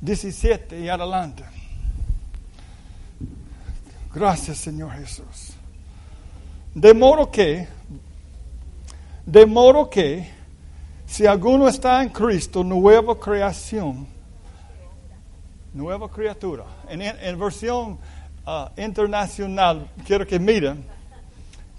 [0.00, 1.44] 17 y adelante.
[4.14, 5.54] Gracias, Señor Jesús.
[6.74, 7.68] De modo que,
[9.24, 10.30] de modo que,
[11.06, 14.14] si alguno está en Cristo, nueva creación,
[15.74, 16.64] Nueva criatura.
[16.88, 17.98] En, en versión
[18.46, 20.84] uh, internacional, quiero que miren,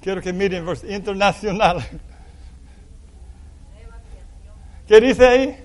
[0.05, 1.83] quiero que miren internacional.
[4.87, 5.57] ¿Qué dice ahí?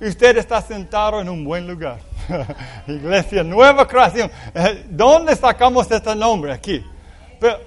[0.00, 2.00] Usted está sentado en un buen lugar.
[2.88, 4.32] Iglesia Nueva Creación.
[4.52, 6.84] Eh, ¿Dónde sacamos este nombre aquí?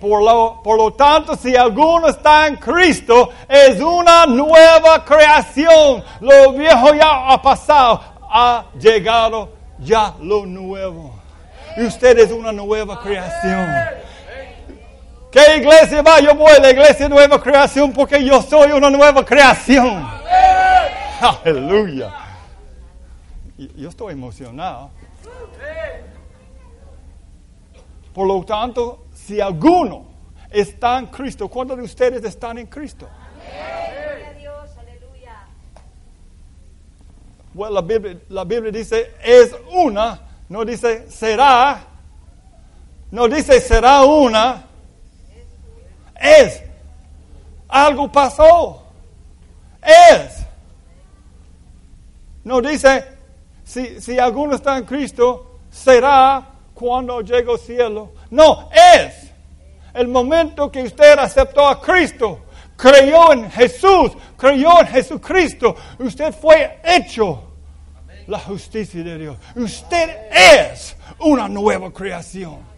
[0.01, 6.03] Por lo, por lo tanto, si alguno está en Cristo, es una nueva creación.
[6.19, 11.17] Lo viejo ya ha pasado, ha llegado ya lo nuevo.
[11.77, 14.08] Usted es una nueva creación.
[15.31, 16.19] ¿Qué iglesia va?
[16.19, 20.03] Yo voy a la iglesia Nueva Creación porque yo soy una nueva creación.
[21.21, 22.11] Aleluya.
[23.75, 24.89] Yo estoy emocionado.
[28.13, 30.07] Por lo tanto, si alguno
[30.49, 33.07] está en Cristo, ¿cuántos de ustedes están en Cristo?
[37.53, 41.81] Bueno, la Biblia, la Biblia dice es una, no dice será,
[43.11, 44.68] no dice será una,
[46.19, 46.63] es.
[47.67, 48.83] Algo pasó.
[49.81, 50.45] Es.
[52.43, 53.05] No dice,
[53.63, 58.13] si, si alguno está en Cristo, será cuando llegue al cielo.
[58.31, 59.29] No, es.
[59.93, 66.79] El momento que usted aceptó a Cristo, creyó en Jesús, creyó en Jesucristo, usted fue
[66.83, 67.43] hecho
[68.27, 69.37] la justicia de Dios.
[69.55, 72.68] Usted es una nueva creación.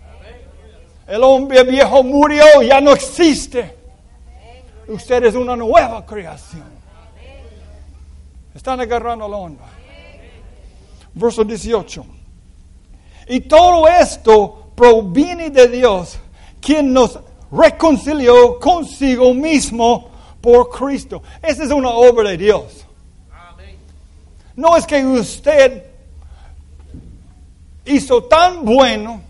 [1.11, 3.75] El hombre viejo murió, ya no existe.
[4.87, 6.63] Usted es una nueva creación.
[8.55, 9.65] Están agarrando la onda.
[11.13, 12.05] Verso 18.
[13.27, 16.17] Y todo esto proviene de Dios,
[16.61, 17.19] quien nos
[17.51, 21.21] reconcilió consigo mismo por Cristo.
[21.41, 22.85] Esa es una obra de Dios.
[24.55, 25.87] No es que usted
[27.83, 29.29] hizo tan bueno,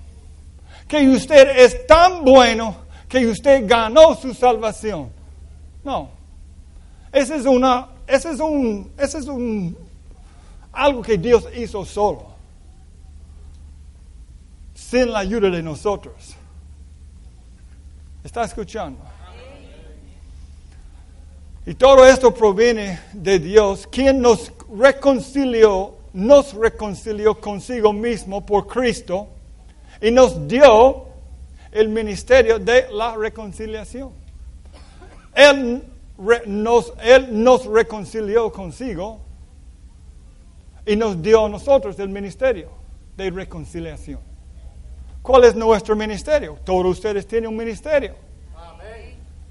[0.91, 2.75] que usted es tan bueno,
[3.07, 5.09] que usted ganó su salvación.
[5.85, 6.09] No.
[7.13, 9.77] Ese es una, ese es un, ese es un,
[10.73, 12.25] algo que Dios hizo solo.
[14.73, 16.35] Sin la ayuda de nosotros.
[18.21, 18.99] ¿Está escuchando?
[21.65, 29.29] Y todo esto proviene de Dios, quien nos reconcilió, nos reconcilió consigo mismo por Cristo
[30.01, 31.05] y nos dio
[31.71, 34.11] el ministerio de la reconciliación.
[35.33, 35.83] Él
[36.47, 39.19] nos, él nos reconcilió consigo
[40.85, 42.69] y nos dio a nosotros el ministerio
[43.15, 44.19] de reconciliación.
[45.21, 46.57] ¿Cuál es nuestro ministerio?
[46.65, 48.15] Todos ustedes tienen un ministerio.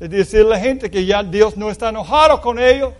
[0.00, 2.92] Es decir, la gente que ya Dios no está enojado con ellos.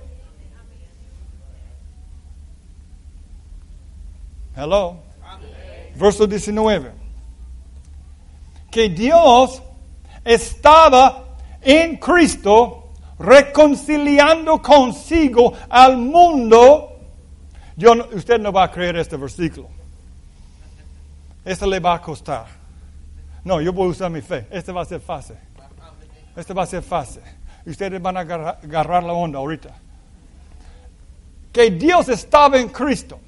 [4.55, 4.99] Hello.
[5.97, 7.00] Verso 19.
[8.71, 9.63] Que Dios
[10.25, 11.25] estaba
[11.61, 16.87] en Cristo reconciliando consigo al mundo.
[17.77, 19.69] Yo usted no va a creer este versículo.
[21.45, 22.47] Este le va a costar.
[23.45, 24.47] No, yo voy a usar mi fe.
[24.51, 25.37] Este va a ser fácil.
[26.37, 27.23] Este va a ser fácil.
[27.65, 29.75] Ustedes van a agarrar, la onda ahorita.
[31.53, 33.19] Que Dios estaba en Cristo.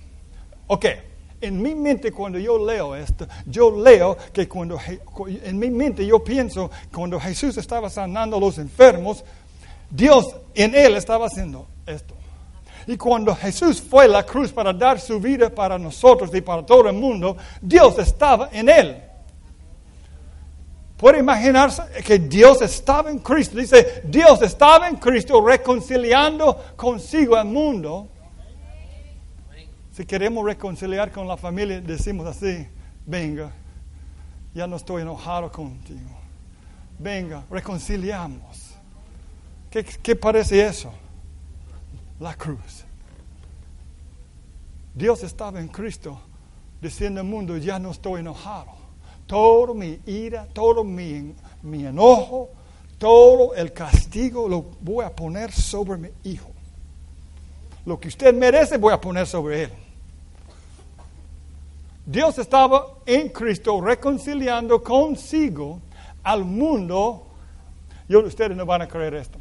[0.66, 0.87] Ok,
[1.42, 4.78] en mi mente cuando yo leo esto, yo leo que cuando
[5.26, 9.24] en mi mente yo pienso cuando Jesús estaba sanando a los enfermos,
[9.90, 12.14] Dios en él estaba haciendo esto.
[12.87, 16.64] Y cuando Jesús fue a la cruz para dar su vida para nosotros y para
[16.64, 19.02] todo el mundo, Dios estaba en él.
[20.96, 23.59] Puede imaginarse que Dios estaba en Cristo.
[23.59, 28.09] Dice, Dios estaba en Cristo reconciliando consigo al mundo.
[29.92, 32.66] Si queremos reconciliar con la familia, decimos así,
[33.07, 33.52] venga,
[34.55, 36.11] ya no estoy enojado contigo.
[36.98, 38.74] Venga, reconciliamos.
[39.70, 40.92] ¿Qué, qué parece eso?
[42.18, 42.85] La cruz.
[44.94, 46.21] Dios estaba en Cristo
[46.81, 48.83] diciendo al mundo, ya no estoy enojado
[49.33, 52.50] todo mi ira, todo mi, mi enojo,
[52.98, 56.50] todo el castigo lo voy a poner sobre mi hijo.
[57.87, 59.71] Lo que usted merece voy a poner sobre él.
[62.05, 65.81] Dios estaba en Cristo reconciliando consigo
[66.23, 67.27] al mundo.
[68.09, 69.38] Yo, ustedes no van a creer esto.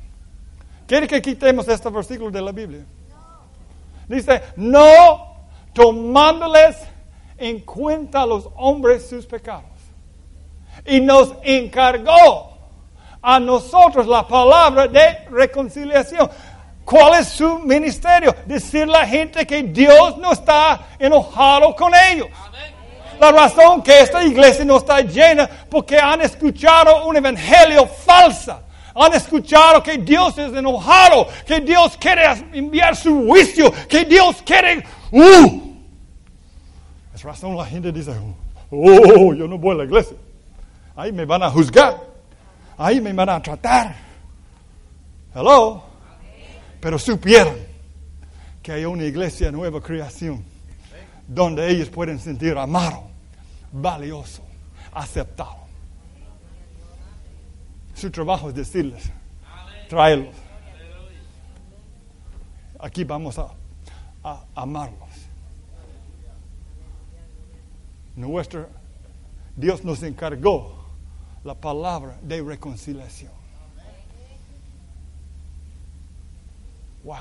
[0.87, 2.85] ¿Quiere que quitemos este versículo de la Biblia?
[4.07, 5.31] Dice, no
[5.73, 6.77] tomándoles
[7.37, 9.65] en cuenta a los hombres sus pecados
[10.85, 12.51] y nos encargó
[13.21, 16.29] a nosotros la palabra de reconciliación.
[16.83, 18.35] ¿Cuál es su ministerio?
[18.45, 22.27] Decir a la gente que Dios no está enojado con ellos.
[23.21, 28.59] La razón que esta iglesia no está llena porque han escuchado un evangelio falso.
[28.95, 34.83] Han escuchado que Dios es enojado, que Dios quiere enviar su juicio, que Dios quiere...
[35.11, 35.61] ¡Uh!
[37.13, 38.11] Es razón la gente dice,
[38.71, 40.17] oh, yo no voy a la iglesia.
[40.95, 42.01] Ahí me van a juzgar.
[42.75, 43.97] Ahí me van a tratar.
[45.35, 45.83] Hello.
[46.79, 47.55] Pero supieron
[48.63, 50.43] que hay una iglesia nueva creación
[51.27, 53.10] donde ellos pueden sentir amado,
[53.71, 54.43] valioso,
[54.93, 55.61] aceptado.
[57.93, 59.11] Su trabajo es decirles,
[59.89, 60.35] traerlos.
[62.79, 63.53] Aquí vamos a,
[64.23, 65.09] a amarlos.
[68.15, 68.67] Nuestro
[69.55, 70.81] Dios nos encargó
[71.43, 73.31] la palabra de reconciliación.
[77.03, 77.17] Wow.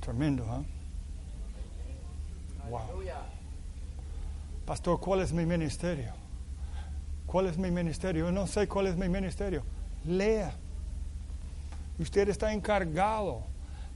[0.00, 0.64] Tremendo, ¿eh?
[2.70, 2.80] Wow.
[4.66, 6.12] Pastor, ¿cuál es mi ministerio?
[7.26, 8.26] ¿Cuál es mi ministerio?
[8.26, 9.62] Yo no sé cuál es mi ministerio.
[10.04, 10.54] Lea.
[11.98, 13.42] Usted está encargado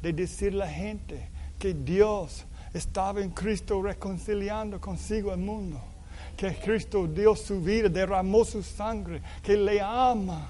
[0.02, 2.44] de decir a la gente que Dios
[2.74, 5.80] estaba en Cristo reconciliando consigo el mundo.
[6.36, 10.48] Que Cristo dio su vida, derramó su sangre, que le ama.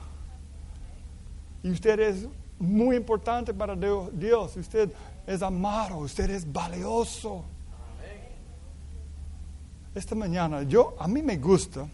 [1.62, 2.26] Y usted es
[2.58, 4.56] muy importante para Dios.
[4.56, 4.90] Usted
[5.26, 7.44] es amado, usted es valioso.
[9.94, 11.86] Esta mañana, yo, a mí me gusta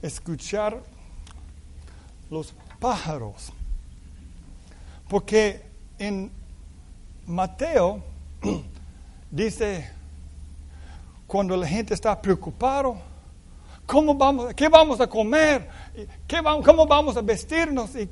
[0.00, 0.82] escuchar
[2.30, 3.52] los pájaros,
[5.08, 5.62] porque
[5.98, 6.30] en
[7.26, 8.02] Mateo
[9.30, 9.90] dice,
[11.26, 12.96] cuando la gente está preocupado,
[13.86, 15.68] ¿cómo vamos, ¿qué vamos a comer?
[16.26, 17.94] ¿Qué vamos, ¿Cómo vamos a vestirnos?
[17.96, 18.08] ¿Y,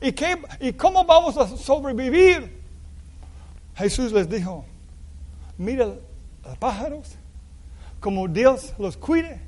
[0.00, 2.62] y, qué, ¿Y cómo vamos a sobrevivir?
[3.76, 4.64] Jesús les dijo,
[5.58, 5.94] mira
[6.44, 7.16] los pájaros,
[8.04, 9.40] como Dios los cuide.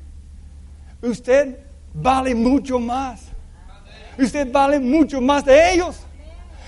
[1.02, 1.58] Usted
[1.92, 3.20] vale mucho más.
[4.18, 6.00] Usted vale mucho más de ellos.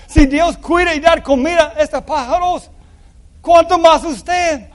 [0.05, 2.69] Si Dios cuida y da comida a estos pájaros,
[3.41, 4.69] ¿cuánto más usted?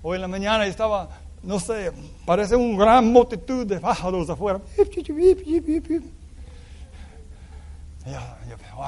[0.00, 1.08] Hoy en la mañana estaba,
[1.42, 1.90] no sé,
[2.24, 4.60] parece una gran multitud de pájaros afuera.
[8.76, 8.86] wow.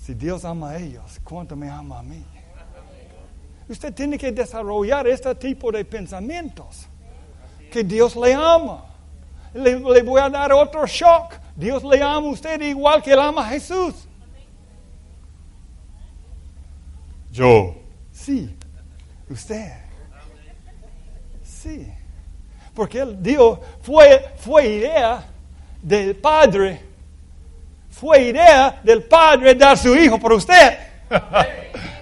[0.00, 2.24] Si Dios ama a ellos, ¿cuánto me ama a mí?
[3.68, 6.86] Usted tiene que desarrollar este tipo de pensamientos.
[7.70, 8.84] Que Dios le ama.
[9.54, 11.34] Le, le, voy a dar otro shock.
[11.56, 14.06] Dios le ama a usted igual que él ama a Jesús.
[17.30, 17.74] Yo.
[18.12, 18.54] Sí.
[19.28, 19.72] Usted.
[21.42, 21.90] Sí.
[22.74, 25.24] Porque él dijo, fue, fue idea
[25.80, 26.80] del Padre.
[27.90, 30.78] Fue idea del Padre dar su hijo por usted.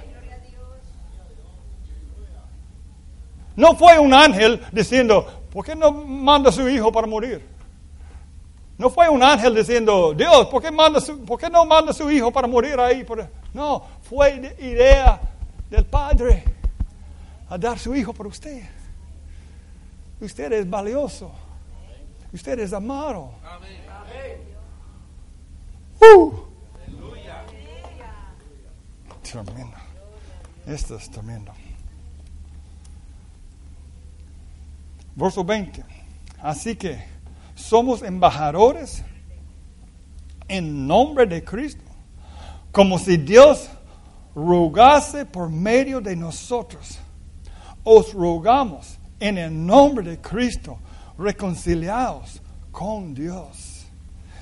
[3.62, 7.46] No fue un ángel diciendo, ¿por qué no manda a su hijo para morir?
[8.76, 12.10] No fue un ángel diciendo, Dios, ¿por qué, manda ¿por qué no manda a su
[12.10, 13.06] hijo para morir ahí?
[13.54, 15.20] No, fue idea
[15.70, 16.42] del Padre
[17.48, 18.64] a dar su hijo por usted.
[20.20, 21.30] Usted es valioso.
[22.32, 23.30] Usted es amado.
[26.00, 26.32] Uh.
[29.22, 29.76] Tremendo.
[30.66, 31.52] Esto es tremendo.
[35.14, 35.84] Verso 20.
[36.40, 37.02] Así que
[37.54, 39.02] somos embajadores
[40.48, 41.84] en nombre de Cristo,
[42.70, 43.68] como si Dios
[44.34, 46.98] rogase por medio de nosotros.
[47.84, 50.78] Os rogamos en el nombre de Cristo,
[51.18, 52.40] reconciliados
[52.70, 53.86] con Dios.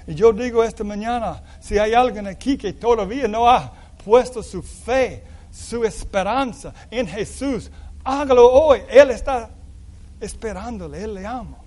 [0.06, 3.72] Y yo digo esta mañana, si hay alguien aquí que todavía no ha
[4.04, 7.70] puesto su fe, su esperanza en Jesús,
[8.02, 8.80] hágalo hoy.
[8.88, 9.50] Él está
[10.20, 11.58] esperándole, Él le ama.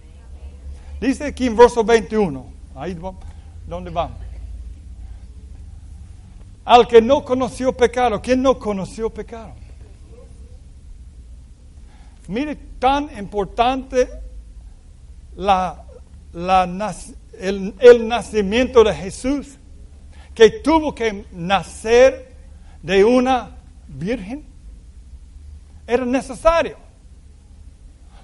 [1.01, 2.45] Dice aquí en verso 21,
[2.75, 2.97] ahí
[3.67, 4.17] donde vamos.
[6.65, 9.53] Al que no conoció pecado, ¿quién no conoció pecado?
[12.27, 14.09] Mire, tan importante
[15.35, 15.83] la,
[17.37, 19.57] el, el nacimiento de Jesús,
[20.33, 22.33] que tuvo que nacer
[22.81, 23.51] de una
[23.87, 24.45] virgen.
[25.85, 26.82] Era necesario.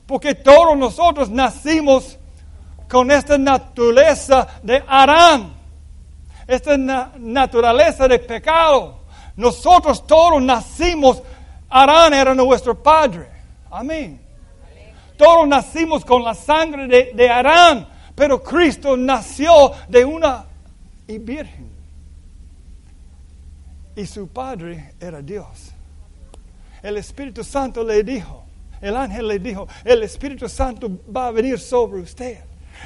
[0.10, 2.18] Porque todos nosotros nacimos
[2.90, 5.54] con esta naturaleza de Arán,
[6.48, 9.02] esta naturaleza de pecado.
[9.36, 11.22] Nosotros todos nacimos,
[11.70, 13.30] Arán era nuestro padre.
[13.70, 14.20] Amén.
[15.16, 20.44] Todos nacimos con la sangre de, Arán, pero Cristo nació de una
[21.06, 21.70] virgen.
[23.96, 25.72] Y su padre era Dios.
[26.82, 28.49] El Espíritu Santo le dijo,
[28.82, 32.40] el ángel le dijo, el Espíritu Santo va a venir sobre usted.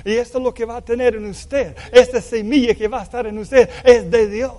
[0.03, 1.75] Y esto es lo que va a tener en usted.
[1.91, 4.53] Esta semilla que va a estar en usted es de Dios.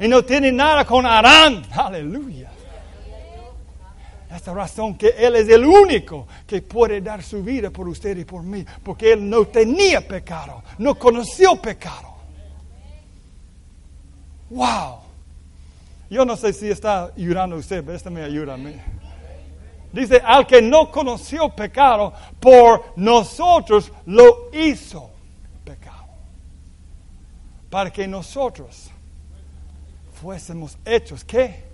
[0.00, 1.64] Y no tiene nada con Arán.
[1.72, 2.50] Aleluya.
[4.34, 8.24] Esta razón que Él es el único que puede dar su vida por usted y
[8.24, 8.64] por mí.
[8.82, 10.62] Porque Él no tenía pecado.
[10.78, 12.14] No conoció pecado.
[14.50, 14.98] Wow.
[16.10, 18.74] Yo no sé si está ayudando a usted, pero esto me ayuda a mí.
[19.92, 25.10] Dice, al que no conoció pecado, por nosotros lo hizo
[25.64, 26.06] pecado.
[27.70, 28.90] Para que nosotros
[30.20, 31.64] fuésemos hechos, ¿qué?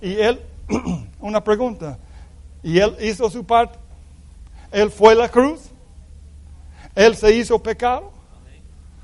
[0.00, 0.40] Y él,
[1.20, 1.98] una pregunta,
[2.62, 3.78] ¿y él hizo su parte?
[4.70, 5.70] ¿Él fue la cruz?
[6.94, 8.12] ¿Él se hizo pecado?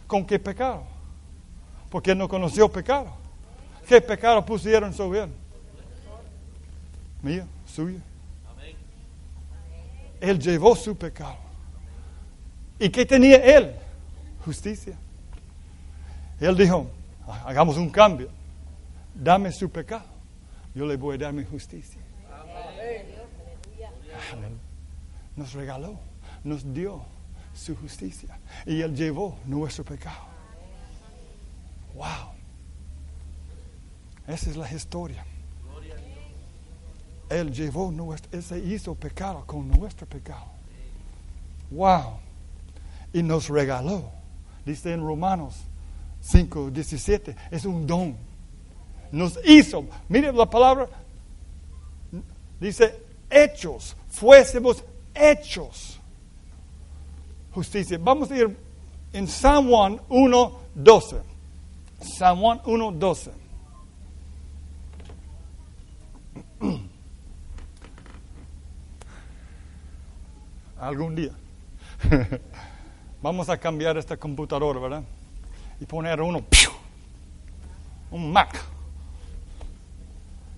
[0.07, 0.95] ¿Con qué pecado?
[1.95, 3.07] porque no conoció pecado.
[3.87, 5.31] ¿Qué pecado pusieron sobre él?
[7.25, 8.01] Mío, suyo.
[10.21, 11.39] Él llevó su pecado.
[12.79, 13.75] ¿Y qué tenía él?
[14.45, 14.95] Justicia.
[16.39, 16.91] Él dijo,
[17.47, 18.29] hagamos un cambio.
[19.15, 20.05] Dame su pecado.
[20.75, 22.01] Yo le voy a dar mi justicia.
[25.35, 25.99] Nos regaló,
[26.43, 27.03] nos dio
[27.55, 28.39] su justicia.
[28.67, 30.27] Y Él llevó nuestro pecado.
[31.95, 32.35] Wow.
[34.27, 35.25] Esa es la historia.
[37.29, 40.47] Él llevó nuestro, Él se hizo pecado con nuestro pecado.
[41.71, 42.19] Wow.
[43.13, 44.11] Y nos regaló.
[44.65, 45.57] Dice en Romanos
[46.21, 48.17] 5, 17, es un don.
[49.13, 50.89] Nos hizo, mire la palabra,
[52.59, 52.99] dice
[53.31, 54.83] hechos, fuésemos
[55.15, 56.01] hechos.
[57.53, 57.99] Justicia.
[58.03, 58.57] Vamos a ir
[59.13, 61.17] en San Juan 1, 12.
[62.01, 63.44] San Juan 1.12.
[70.85, 71.31] Algún día.
[73.23, 75.03] Vamos a cambiar esta computadora, ¿verdad?
[75.81, 76.45] Y poner uno,
[78.11, 78.63] un Mac.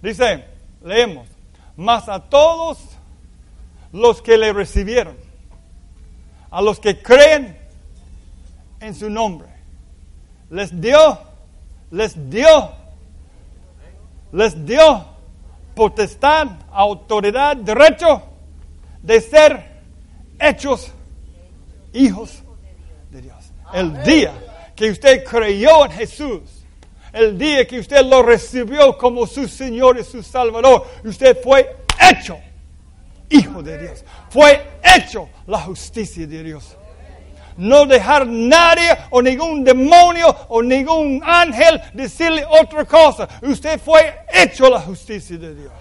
[0.02, 0.44] Dice,
[0.82, 1.28] leemos,
[1.76, 2.80] más a todos
[3.92, 5.16] los que le recibieron,
[6.50, 7.56] a los que creen
[8.80, 9.48] en su nombre,
[10.50, 11.20] les dio
[11.92, 12.72] les dio,
[14.32, 15.06] les dio
[15.76, 18.22] potestad, autoridad, derecho
[19.02, 19.75] de ser
[20.38, 20.92] hechos
[21.92, 22.42] hijos
[23.10, 23.52] de Dios.
[23.72, 24.32] El día
[24.74, 26.42] que usted creyó en Jesús,
[27.12, 32.38] el día que usted lo recibió como su Señor y su Salvador, usted fue hecho
[33.30, 34.04] hijo de Dios.
[34.30, 36.76] Fue hecho la justicia de Dios
[37.56, 43.28] no dejar nadie o ningún demonio o ningún ángel decirle otra cosa.
[43.42, 45.72] Usted fue hecho la justicia de Dios.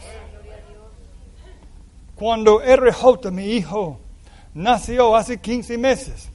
[2.16, 3.99] Cuando RJ, mi hijo,
[4.56, 6.30] nació hace 15 meses,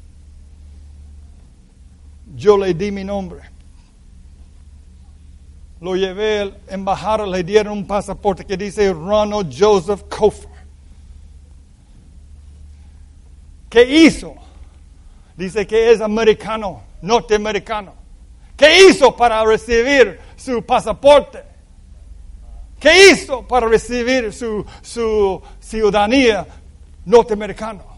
[2.36, 3.40] yo le di mi nombre.
[5.80, 10.50] Lo llevé al embajador, le dieron un pasaporte que dice Ronald Joseph Kofer.
[13.70, 14.34] ¿Qué hizo?
[15.36, 17.94] Dice que es americano, norteamericano.
[18.56, 21.42] ¿Qué hizo para recibir su pasaporte?
[22.78, 26.46] ¿Qué hizo para recibir su, su ciudadanía
[27.06, 27.89] norteamericana?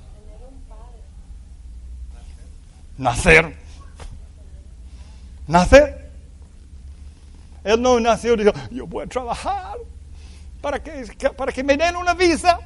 [3.03, 3.53] Nacer.
[5.49, 6.09] Nacer.
[7.65, 9.77] Él no nació y dijo, yo voy a trabajar
[10.61, 11.05] para que,
[11.37, 12.61] para que me den una visa.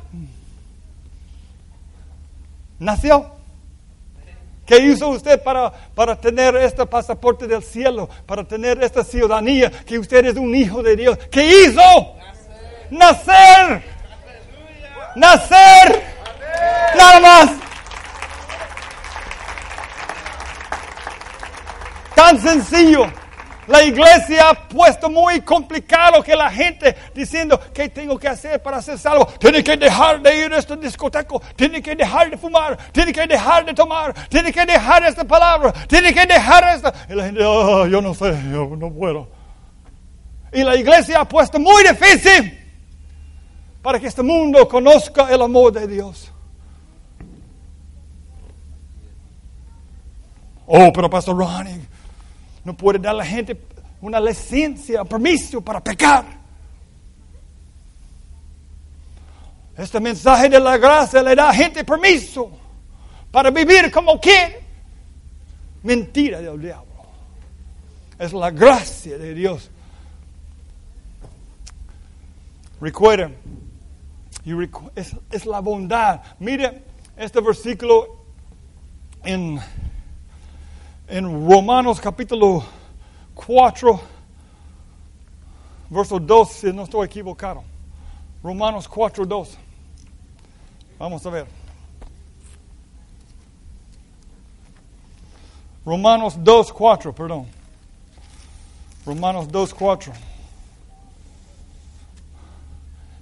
[2.78, 3.30] Nació.
[4.66, 8.07] ¿Qué hizo usted para, para tener este pasaporte del cielo?
[8.26, 11.16] Para tener esta ciudadanía, que usted es un hijo de Dios.
[11.30, 12.14] ¿Qué hizo?
[12.91, 13.82] Nacer.
[15.14, 16.03] Nacer.
[16.95, 17.66] Nada más.
[22.27, 23.07] Tan sencillo.
[23.68, 28.83] La iglesia ha puesto muy complicado que la gente diciendo, ¿qué tengo que hacer para
[28.83, 29.27] ser salvo?
[29.39, 33.29] Tiene que dejar de ir a este discoteco, tiene que dejar de fumar, tiene que
[33.29, 36.93] dejar de tomar, tiene que dejar esta palabra, tiene que dejar esta...
[37.09, 39.29] Y la gente, oh, yo no sé, yo no puedo.
[40.53, 42.59] Y la iglesia ha puesto muy difícil
[43.83, 46.33] para que este mundo conozca el amor de Dios.
[50.66, 51.87] Oh, pero Pastor Ronnie,
[52.67, 53.57] no puede dar a la gente
[54.01, 56.25] una licencia, permiso para pecar.
[59.77, 62.51] Este mensaje de la gracia le da a gente permiso
[63.31, 64.64] para vivir como quiere.
[65.85, 66.93] mentira del diablo.
[68.19, 69.71] Es la gracia de Dios.
[72.81, 73.37] Recuerden,
[74.97, 76.21] es, es la bondad.
[76.41, 76.83] Mire
[77.17, 78.25] este versículo
[79.23, 79.61] en,
[81.09, 82.65] en Romanos capítulo
[83.35, 84.01] 4,
[85.91, 87.63] verso 2, si no estoy equivocado.
[88.43, 89.59] Romanos 4, 2.
[90.99, 91.47] Vamos a ver.
[95.85, 97.47] Romanos 2, 4, perdón.
[99.05, 100.13] Romanos 2, 4.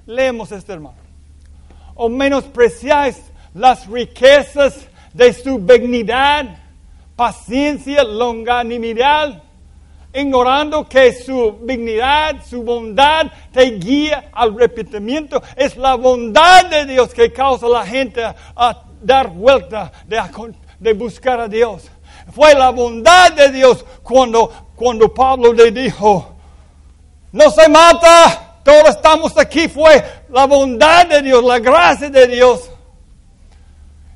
[0.07, 0.97] Leemos este hermano.
[1.95, 3.23] O menospreciáis
[3.53, 6.64] las riquezas de su benignidad,
[7.17, 9.43] paciencia, longanimidad,
[10.13, 15.43] ignorando que su dignidad, su bondad te guía al repetimiento.
[15.57, 20.23] Es la bondad de Dios que causa a la gente a dar vuelta, de,
[20.79, 21.91] de buscar a Dios.
[22.33, 26.35] Fue la bondad de Dios cuando, cuando Pablo le dijo,
[27.33, 29.69] no se mata, todos estamos aquí.
[29.69, 32.71] Fue la bondad de Dios, la gracia de Dios.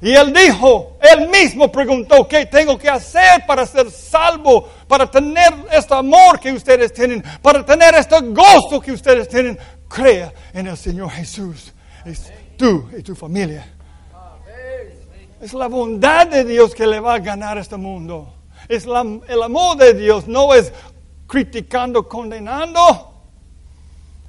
[0.01, 4.69] Y él dijo, él mismo preguntó, ¿qué tengo que hacer para ser salvo?
[4.87, 9.59] Para tener este amor que ustedes tienen, para tener este gozo que ustedes tienen.
[9.89, 11.73] Crea en el Señor Jesús.
[12.05, 13.67] Es tú y tu familia.
[15.41, 18.35] Es la bondad de Dios que le va a ganar este mundo.
[18.69, 20.73] Es el amor de Dios, no es
[21.27, 23.15] criticando, condenando.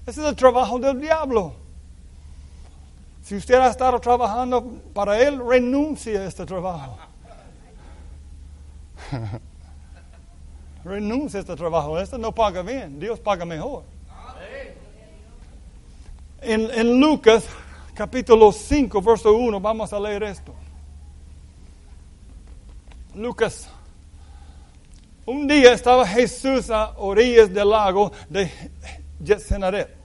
[0.05, 1.53] Ese es el trabajo del diablo.
[3.30, 6.97] Si usted ha estado trabajando para él, renuncie a este trabajo.
[10.84, 11.99] renuncie a este trabajo.
[11.99, 13.84] Este no paga bien, Dios paga mejor.
[16.41, 17.45] En, en Lucas
[17.93, 20.55] capítulo 5, verso 1, vamos a leer esto.
[23.13, 23.69] Lucas.
[25.27, 28.49] Un día estaba Jesús a orillas del lago de
[29.23, 29.99] Genesaret.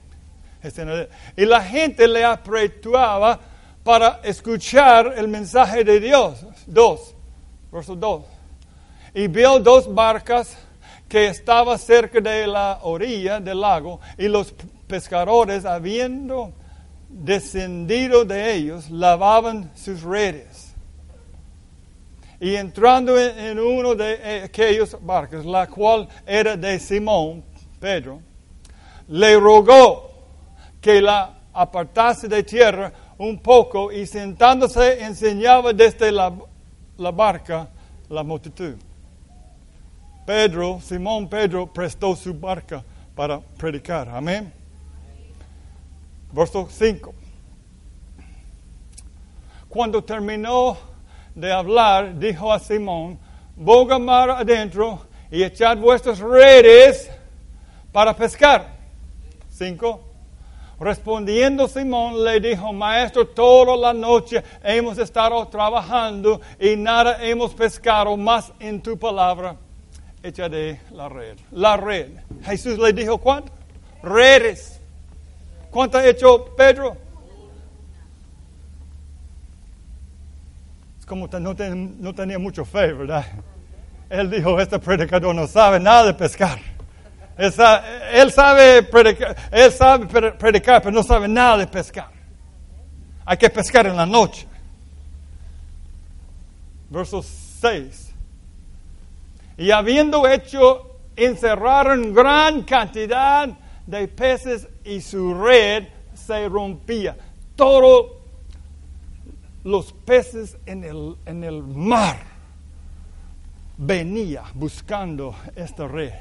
[1.37, 3.39] Y la gente le apretaba
[3.83, 6.45] para escuchar el mensaje de Dios.
[6.65, 7.15] Dos,
[7.71, 8.23] verso 2.
[9.13, 10.57] Y vio dos barcas
[11.07, 14.53] que estaban cerca de la orilla del lago y los
[14.87, 16.51] pescadores, habiendo
[17.09, 20.73] descendido de ellos, lavaban sus redes.
[22.39, 27.43] Y entrando en, uno de aquellos barcos, la cual era de Simón,
[27.79, 28.21] Pedro,
[29.07, 30.14] le rogó
[30.85, 36.31] que la apartase de tierra un poco y sentándose enseñaba desde la,
[36.97, 37.67] la barca
[38.07, 38.75] la multitud.
[40.27, 42.83] Pedro, Simón Pedro, prestó su barca
[43.15, 44.09] para predicar.
[44.09, 44.53] Amén.
[46.31, 47.15] Verso 5.
[49.67, 50.77] Cuando terminó
[51.33, 53.17] de hablar, dijo a Simón,
[53.55, 57.09] boga mar adentro y echad vuestras redes
[57.91, 58.75] para pescar.
[59.49, 60.14] Cinco.
[60.79, 68.17] Respondiendo Simón le dijo, maestro, toda la noche hemos estado trabajando y nada hemos pescado,
[68.17, 69.55] más en tu palabra
[70.21, 71.37] echaré la red.
[71.51, 72.09] La red.
[72.43, 73.51] Jesús le dijo, ¿cuánto?
[74.03, 74.81] Redes.
[75.71, 77.05] ¿Cuánto ha hecho Pedro?
[81.05, 83.25] como no, tenía mucho fe, ¿verdad?
[84.09, 86.59] Él dijo, este predicador no sabe nada de pescar.
[87.37, 92.09] Él sabe, predicar, él sabe predicar, pero no sabe nada de pescar.
[93.25, 94.47] Hay que pescar en la noche.
[96.89, 98.13] Verso 6.
[99.57, 103.49] Y habiendo hecho encerrar en gran cantidad
[103.85, 107.17] de peces y su red se rompía.
[107.55, 108.21] Todo
[109.63, 112.17] los peces en el, en el mar
[113.77, 116.13] venía buscando esta red.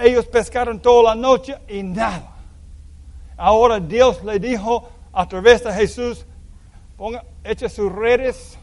[0.00, 2.34] Ellos pescaron toda la noche y nada.
[3.36, 6.24] Ahora Dios le dijo a través de Jesús,
[6.96, 8.58] ponga, eche sus redes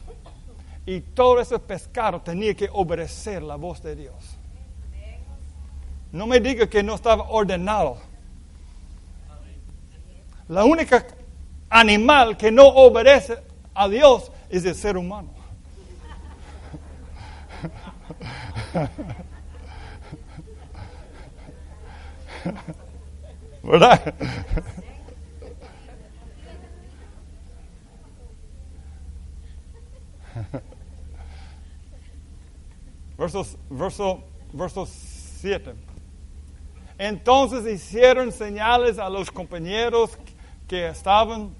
[0.86, 4.14] y todo ese pescado tenía que obedecer la voz de Dios.
[6.12, 7.96] No me diga que no estaba ordenado.
[10.48, 11.06] La única
[11.70, 13.38] animal que no obedece
[13.74, 15.30] a Dios es el ser humano.
[23.62, 24.14] ¿Verdad?
[33.16, 34.22] Versos, verso,
[34.52, 35.74] verso 7.
[36.98, 40.16] Entonces hicieron señales a los compañeros
[40.68, 41.50] que estaban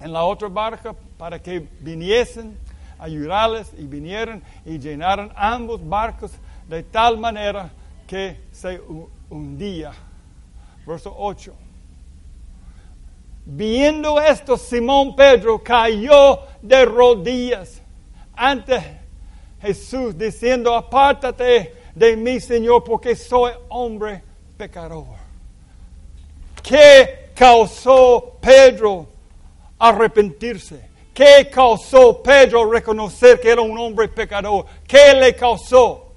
[0.00, 2.56] en la otra barca para que viniesen.
[2.98, 6.30] ayudarles y vinieron y llenaron ambos barcos
[6.68, 7.70] de tal manera
[8.06, 8.80] que se
[9.34, 9.92] hundía.
[10.86, 11.54] Verso 8.
[13.46, 17.82] Viendo esto, Simón Pedro cayó de rodillas
[18.34, 19.00] ante
[19.60, 24.22] Jesús, diciendo, apártate de mí, Señor, porque soy hombre
[24.56, 25.04] pecador.
[26.62, 29.06] ¿Qué causó Pedro
[29.78, 30.88] arrepentirse?
[31.12, 34.64] ¿Qué causó Pedro reconocer que era un hombre pecador?
[34.86, 36.12] ¿Qué le causó?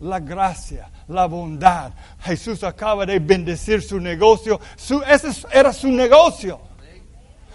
[0.00, 1.92] La gracia, la bondad.
[2.20, 4.60] Jesús acaba de bendecir su negocio.
[4.76, 6.60] ese era su negocio.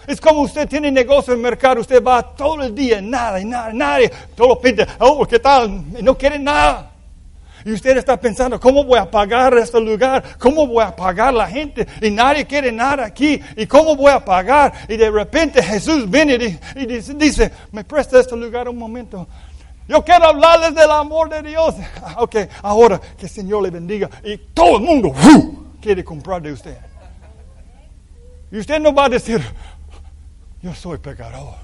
[0.06, 3.72] Es como usted tiene negocio en el mercado, usted va todo el día, nada, nada,
[3.72, 5.82] nadie, todo pide, oh, ¿qué tal?
[6.02, 6.90] No quiere nada.
[7.64, 10.22] Y usted está pensando, ¿cómo voy a pagar este lugar?
[10.38, 11.86] ¿Cómo voy a pagar la gente?
[12.02, 13.40] Y nadie quiere nada aquí.
[13.56, 14.70] ¿Y cómo voy a pagar?
[14.86, 16.34] Y de repente Jesús viene
[16.76, 19.26] y, dice, ¿me presta este lugar un momento?
[19.86, 21.74] Yo quiero hablarles del amor de Dios.
[22.16, 24.08] Ok, ahora que el Señor le bendiga.
[24.22, 25.12] Y todo el mundo
[25.80, 26.78] quiere comprar de usted.
[28.52, 29.42] Y usted no va a decir,
[30.62, 31.54] yo soy pecador.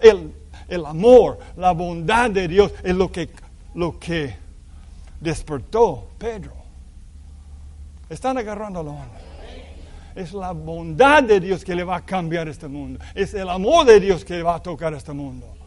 [0.00, 0.34] El,
[0.66, 3.30] el amor, la bondad de Dios es lo que,
[3.74, 4.36] lo que
[5.20, 6.52] despertó Pedro.
[8.08, 9.20] Están agarrando la onda.
[10.14, 12.98] Es la bondad de Dios que le va a cambiar este mundo.
[13.14, 15.57] Es el amor de Dios que le va a tocar este mundo.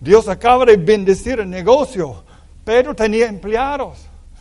[0.00, 2.24] Dios acaba de bendecir el negocio.
[2.64, 3.98] Pedro tenía empleados,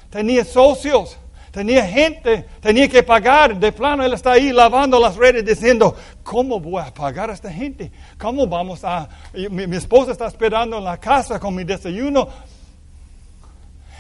[0.10, 1.18] tenía socios.
[1.58, 3.58] Tenía gente, tenía que pagar.
[3.58, 7.52] De plano, él está ahí lavando las redes diciendo, ¿cómo voy a pagar a esta
[7.52, 7.92] gente?
[8.20, 9.10] ¿Cómo vamos a...?
[9.34, 12.30] Mi, esposa está esperando en la casa con mi desayuno.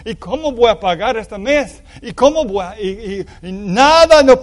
[0.05, 1.82] ¿Y cómo voy a pagar este mes?
[2.03, 2.80] ¿Y cómo voy a...?
[2.80, 4.39] Y, nada, no,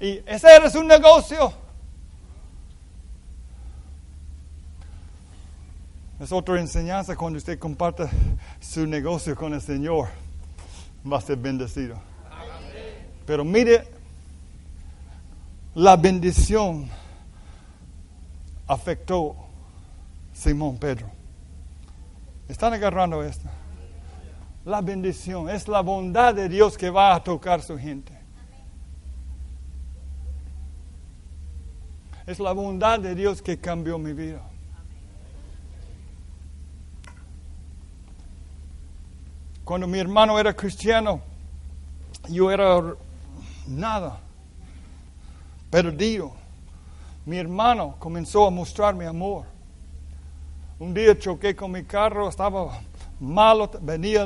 [0.00, 1.52] y ese era su negocio.
[6.20, 8.08] Es otra enseñanza cuando usted comparte
[8.60, 10.08] su negocio con el Señor.
[11.10, 11.96] Va a ser bendecido.
[13.24, 13.86] Pero mire,
[15.74, 16.88] la bendición
[18.66, 19.36] afectó
[20.32, 21.06] Simón Pedro.
[22.48, 23.48] ¿Están agarrando esto?
[24.64, 28.12] La bendición es la bondad de Dios que va a tocar su gente.
[32.26, 34.42] Es la bondad de Dios que cambió mi vida.
[39.68, 41.20] Cuando mi hermano era cristiano,
[42.26, 42.94] yo era
[43.66, 44.18] nada,
[45.70, 46.32] perdido.
[47.26, 49.44] Mi hermano comenzó a mostrarme amor.
[50.78, 52.80] Un día choqué con mi carro, estaba
[53.20, 54.24] malo, venía,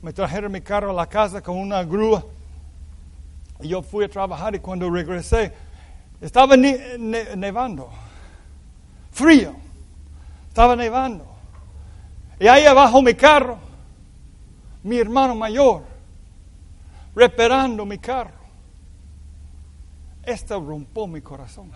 [0.00, 2.24] me trajeron mi carro a la casa con una grúa.
[3.58, 5.52] Y yo fui a trabajar y cuando regresé,
[6.20, 7.90] estaba nevando,
[9.10, 9.52] frío,
[10.46, 11.26] estaba nevando.
[12.38, 13.65] Y ahí abajo mi carro,
[14.86, 15.82] mi hermano mayor,
[17.14, 18.46] reparando mi carro.
[20.22, 21.72] Esto rompió mi corazón.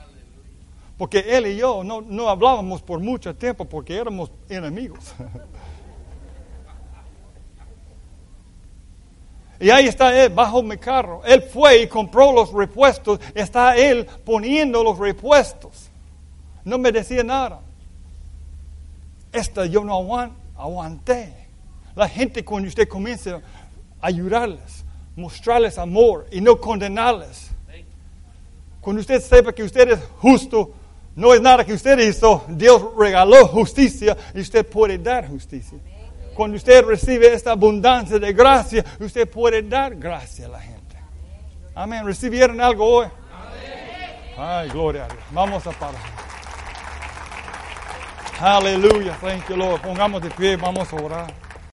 [0.96, 5.12] Porque él y yo no, no hablábamos por mucho tiempo porque éramos enemigos.
[9.62, 11.20] Y ahí está él bajo mi carro.
[11.22, 13.20] Él fue y compró los repuestos.
[13.34, 15.90] Está él poniendo los repuestos.
[16.64, 17.60] No me decía nada.
[19.30, 19.92] Esta yo no
[20.56, 21.39] aguanté.
[22.00, 23.42] La gente cuando usted comienza
[24.00, 24.86] a ayudarles,
[25.16, 27.50] mostrarles amor y no condenarles.
[28.80, 30.72] Cuando usted sepa que usted es justo,
[31.14, 35.76] no es nada que usted hizo, Dios regaló justicia y usted puede dar justicia.
[36.34, 40.96] Cuando usted recibe esta abundancia de gracia, usted puede dar gracia a la gente.
[41.74, 42.06] Amén.
[42.06, 43.08] ¿Recibieron algo hoy?
[44.38, 45.22] Ay, gloria a Dios.
[45.32, 46.00] Vamos a parar.
[48.40, 49.18] Aleluya.
[49.20, 49.82] Thank you, Lord.
[49.82, 51.49] Pongamos de pie, vamos a orar.